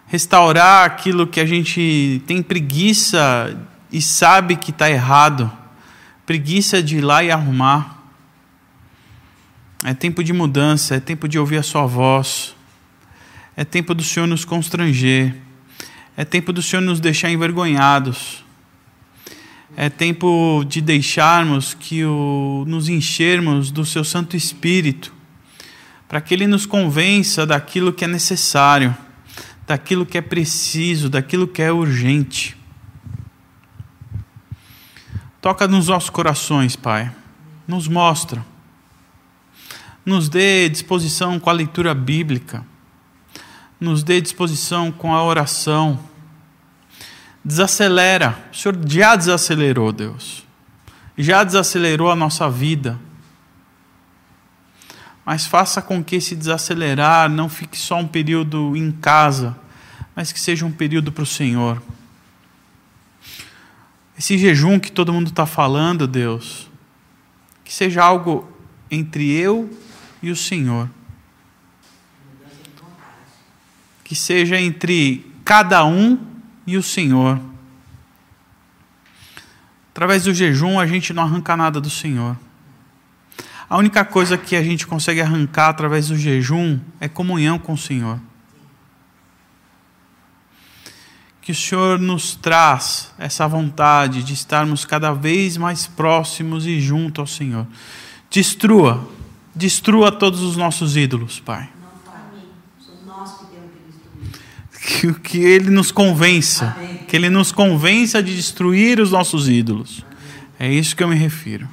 restaurar 0.05 0.86
aquilo 0.86 1.25
que 1.25 1.39
a 1.39 1.45
gente 1.45 2.21
tem 2.27 2.43
preguiça 2.43 3.59
e 3.91 3.99
sabe 3.99 4.55
que 4.55 4.69
está 4.69 4.88
errado, 4.88 5.51
preguiça 6.27 6.84
de 6.84 6.97
ir 6.97 7.01
lá 7.01 7.23
e 7.23 7.32
arrumar. 7.32 7.97
É 9.84 9.95
tempo 9.95 10.23
de 10.23 10.32
mudança, 10.32 10.95
é 10.95 10.99
tempo 10.99 11.27
de 11.27 11.39
ouvir 11.39 11.57
a 11.57 11.63
Sua 11.63 11.88
voz, 11.88 12.55
é 13.57 13.65
tempo 13.65 13.95
do 13.95 14.03
Senhor 14.03 14.27
nos 14.27 14.45
constranger, 14.45 15.36
é 16.15 16.23
tempo 16.23 16.53
do 16.53 16.61
Senhor 16.61 16.84
nos 16.84 16.99
deixar 16.99 17.32
envergonhados. 17.32 18.45
É 19.76 19.89
tempo 19.89 20.63
de 20.67 20.82
deixarmos 20.82 21.74
que 21.74 22.03
o, 22.03 22.65
nos 22.67 22.89
enchermos 22.89 23.72
do 23.72 23.86
Seu 23.86 24.03
Santo 24.03 24.36
Espírito 24.36 25.13
para 26.11 26.19
que 26.19 26.34
Ele 26.34 26.45
nos 26.45 26.65
convença 26.65 27.45
daquilo 27.45 27.93
que 27.93 28.03
é 28.03 28.07
necessário, 28.07 28.93
daquilo 29.65 30.05
que 30.05 30.17
é 30.17 30.22
preciso, 30.22 31.09
daquilo 31.09 31.47
que 31.47 31.61
é 31.61 31.72
urgente. 31.72 32.57
Toca 35.39 35.69
nos 35.69 35.88
nossos 35.88 36.09
corações, 36.09 36.76
Pai. 36.76 37.09
Nos 37.65 37.88
mostra. 37.88 38.45
Nos 40.05 40.28
dê 40.28 40.67
disposição 40.67 41.39
com 41.39 41.49
a 41.49 41.53
leitura 41.53 41.93
bíblica. 41.93 42.65
Nos 43.80 44.03
dê 44.03 44.19
disposição 44.19 44.91
com 44.91 45.15
a 45.15 45.24
oração. 45.24 45.97
Desacelera. 47.44 48.38
O 48.52 48.56
Senhor 48.56 48.78
já 48.88 49.16
desacelerou, 49.16 49.92
Deus. 49.92 50.46
Já 51.18 51.44
desacelerou 51.44 52.10
a 52.12 52.16
nossa 52.16 52.50
vida 52.50 53.00
mas 55.26 55.46
faça 55.46 55.82
com 55.82 56.04
que 56.04 56.16
esse 56.16 56.36
desacelerar 56.36 57.30
não 57.30 57.48
fique 57.48 57.78
só 57.78 57.98
um 57.98 58.08
período 58.08 58.76
em 58.76 58.92
casa, 58.92 59.58
mas 60.16 60.32
que 60.32 60.39
seja 60.39 60.66
um 60.66 60.72
período 60.72 61.12
para 61.12 61.24
o 61.24 61.28
Senhor. 61.28 61.82
Esse 64.18 64.38
jejum 64.38 64.80
que 64.80 64.92
todo 64.92 65.14
mundo 65.14 65.30
está 65.30 65.46
falando, 65.46 66.08
Deus, 66.08 66.70
que 67.64 67.74
seja 67.74 68.04
algo 68.04 68.52
entre 68.89 69.32
eu 69.32 69.70
e 70.22 70.32
o 70.32 70.36
Senhor. 70.36 70.89
Que 74.04 74.16
seja 74.16 74.60
entre 74.60 75.32
cada 75.46 75.86
um 75.86 76.18
e 76.72 76.78
o 76.78 76.84
Senhor. 76.84 77.39
Através 79.91 80.24
do 80.24 80.34
jejum 80.34 80.80
a 80.80 80.88
gente 80.88 81.11
não 81.11 81.24
arranca 81.24 81.57
nada 81.57 81.82
do 81.82 81.89
Senhor. 81.89 82.38
A 83.69 83.78
única 83.78 84.05
coisa 84.05 84.38
que 84.38 84.55
a 84.55 84.63
gente 84.63 84.88
consegue 84.88 85.22
arrancar 85.22 85.69
através 85.69 86.07
do 86.07 86.17
jejum 86.17 86.80
é 86.99 87.09
comunhão 87.09 87.59
com 87.59 87.74
o 87.74 87.78
Senhor. 87.78 88.19
Que 91.41 91.51
o 91.51 91.55
Senhor 91.55 91.99
nos 91.99 92.36
traz 92.36 93.13
essa 93.17 93.47
vontade 93.47 94.24
de 94.24 94.34
estarmos 94.34 94.86
cada 94.86 95.11
vez 95.11 95.57
mais 95.57 95.88
próximos 95.88 96.65
e 96.65 96.80
junto 96.80 97.19
ao 97.19 97.28
Senhor. 97.28 97.67
Destrua, 98.30 99.05
destrua 99.53 100.11
todos 100.11 100.41
os 100.41 100.55
nossos 100.55 100.95
ídolos, 100.95 101.39
Pai. 101.39 101.69
Que, 104.84 105.13
que 105.13 105.38
Ele 105.39 105.69
nos 105.69 105.91
convença, 105.91 106.75
que 107.07 107.15
Ele 107.15 107.29
nos 107.29 107.51
convença 107.51 108.21
de 108.21 108.36
destruir 108.36 108.99
os 108.99 109.11
nossos 109.11 109.47
ídolos. 109.47 110.03
É 110.59 110.71
isso 110.71 110.95
que 110.95 111.03
eu 111.03 111.07
me 111.07 111.15
refiro. 111.15 111.67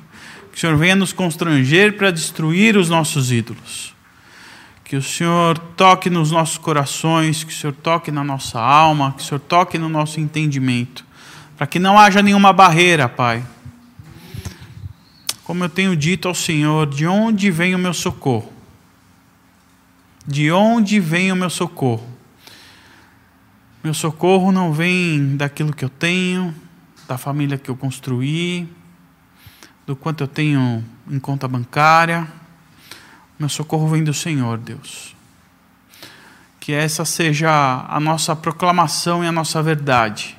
Que 0.51 0.59
o 0.59 0.61
Senhor 0.61 0.77
venha 0.77 0.97
nos 0.97 1.13
constranger 1.13 1.97
para 1.97 2.11
destruir 2.11 2.77
os 2.77 2.91
nossos 2.91 3.33
ídolos. 3.33 3.95
Que 4.85 4.97
o 4.97 5.03
Senhor 5.03 5.59
toque 5.77 6.09
nos 6.09 6.31
nossos 6.31 6.59
corações, 6.59 7.45
que 7.45 7.53
o 7.53 7.55
Senhor 7.55 7.75
toque 7.75 8.11
na 8.11 8.25
nossa 8.25 8.59
alma, 8.59 9.13
que 9.13 9.23
o 9.23 9.27
Senhor 9.27 9.41
toque 9.41 9.79
no 9.79 9.89
nosso 9.89 10.19
entendimento, 10.19 11.05
para 11.57 11.67
que 11.67 11.79
não 11.79 11.99
haja 11.99 12.23
nenhuma 12.23 12.53
barreira, 12.53 13.09
Pai. 13.09 13.45
Como 15.45 15.65
eu 15.65 15.69
tenho 15.69 15.95
dito 15.95 16.29
ao 16.29 16.35
Senhor, 16.35 16.87
de 16.87 17.07
onde 17.07 17.51
vem 17.51 17.75
o 17.75 17.79
meu 17.79 17.95
socorro? 17.95 18.53
De 20.27 20.51
onde 20.51 21.01
vem 21.01 21.31
o 21.33 21.37
meu 21.37 21.51
socorro? 21.51 22.18
Meu 23.83 23.95
socorro 23.95 24.51
não 24.51 24.73
vem 24.73 25.37
daquilo 25.37 25.73
que 25.73 25.85
eu 25.85 25.89
tenho, 25.89 26.53
da 27.07 27.17
família 27.17 27.57
que 27.57 27.71
eu 27.71 27.77
construí, 27.77 28.69
do 29.87 29.95
quanto 29.95 30.25
eu 30.25 30.29
tenho 30.29 30.85
em 31.09 31.19
conta 31.21 31.47
bancária. 31.47 32.27
Meu 33.39 33.49
socorro 33.49 33.87
vem 33.87 34.03
do 34.03 34.13
Senhor, 34.13 34.59
Deus. 34.59 35.15
Que 36.59 36.73
essa 36.73 37.05
seja 37.05 37.87
a 37.89 38.01
nossa 38.01 38.35
proclamação 38.35 39.23
e 39.23 39.29
a 39.29 39.33
nossa 39.33 39.63
verdade. 39.63 40.37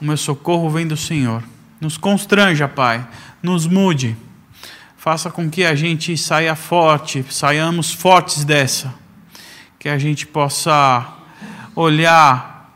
O 0.00 0.04
meu 0.06 0.16
socorro 0.16 0.70
vem 0.70 0.86
do 0.86 0.96
Senhor. 0.96 1.44
Nos 1.78 1.98
constranja, 1.98 2.66
Pai. 2.66 3.06
Nos 3.42 3.66
mude. 3.66 4.16
Faça 4.96 5.30
com 5.30 5.50
que 5.50 5.64
a 5.64 5.74
gente 5.74 6.16
saia 6.16 6.56
forte, 6.56 7.24
saiamos 7.30 7.92
fortes 7.92 8.42
dessa. 8.42 8.92
Que 9.78 9.90
a 9.90 9.98
gente 9.98 10.26
possa 10.26 11.16
olhar 11.76 12.74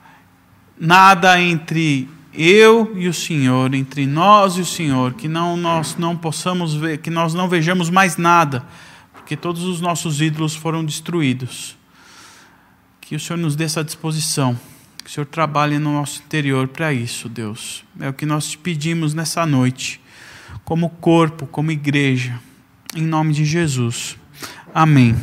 nada 0.78 1.40
entre 1.40 2.08
eu 2.32 2.96
e 2.96 3.08
o 3.08 3.14
Senhor, 3.14 3.74
entre 3.74 4.06
nós 4.06 4.56
e 4.56 4.60
o 4.60 4.66
Senhor, 4.66 5.14
que 5.14 5.26
não 5.26 5.56
nós 5.56 5.96
não 5.96 6.16
possamos 6.16 6.74
ver, 6.74 6.98
que 6.98 7.10
nós 7.10 7.34
não 7.34 7.48
vejamos 7.48 7.90
mais 7.90 8.16
nada, 8.16 8.64
porque 9.12 9.36
todos 9.36 9.64
os 9.64 9.80
nossos 9.80 10.20
ídolos 10.20 10.54
foram 10.54 10.84
destruídos. 10.84 11.76
Que 13.00 13.16
o 13.16 13.20
Senhor 13.20 13.38
nos 13.38 13.56
dê 13.56 13.64
essa 13.64 13.82
disposição, 13.82 14.58
que 15.02 15.10
o 15.10 15.12
Senhor 15.12 15.26
trabalhe 15.26 15.78
no 15.78 15.94
nosso 15.94 16.22
interior 16.22 16.68
para 16.68 16.92
isso, 16.92 17.28
Deus. 17.28 17.82
É 17.98 18.08
o 18.08 18.12
que 18.12 18.24
nós 18.24 18.50
te 18.50 18.58
pedimos 18.58 19.14
nessa 19.14 19.44
noite, 19.44 20.00
como 20.64 20.88
corpo, 20.88 21.46
como 21.46 21.72
igreja, 21.72 22.38
em 22.94 23.02
nome 23.02 23.32
de 23.32 23.44
Jesus. 23.44 24.16
Amém. 24.72 25.16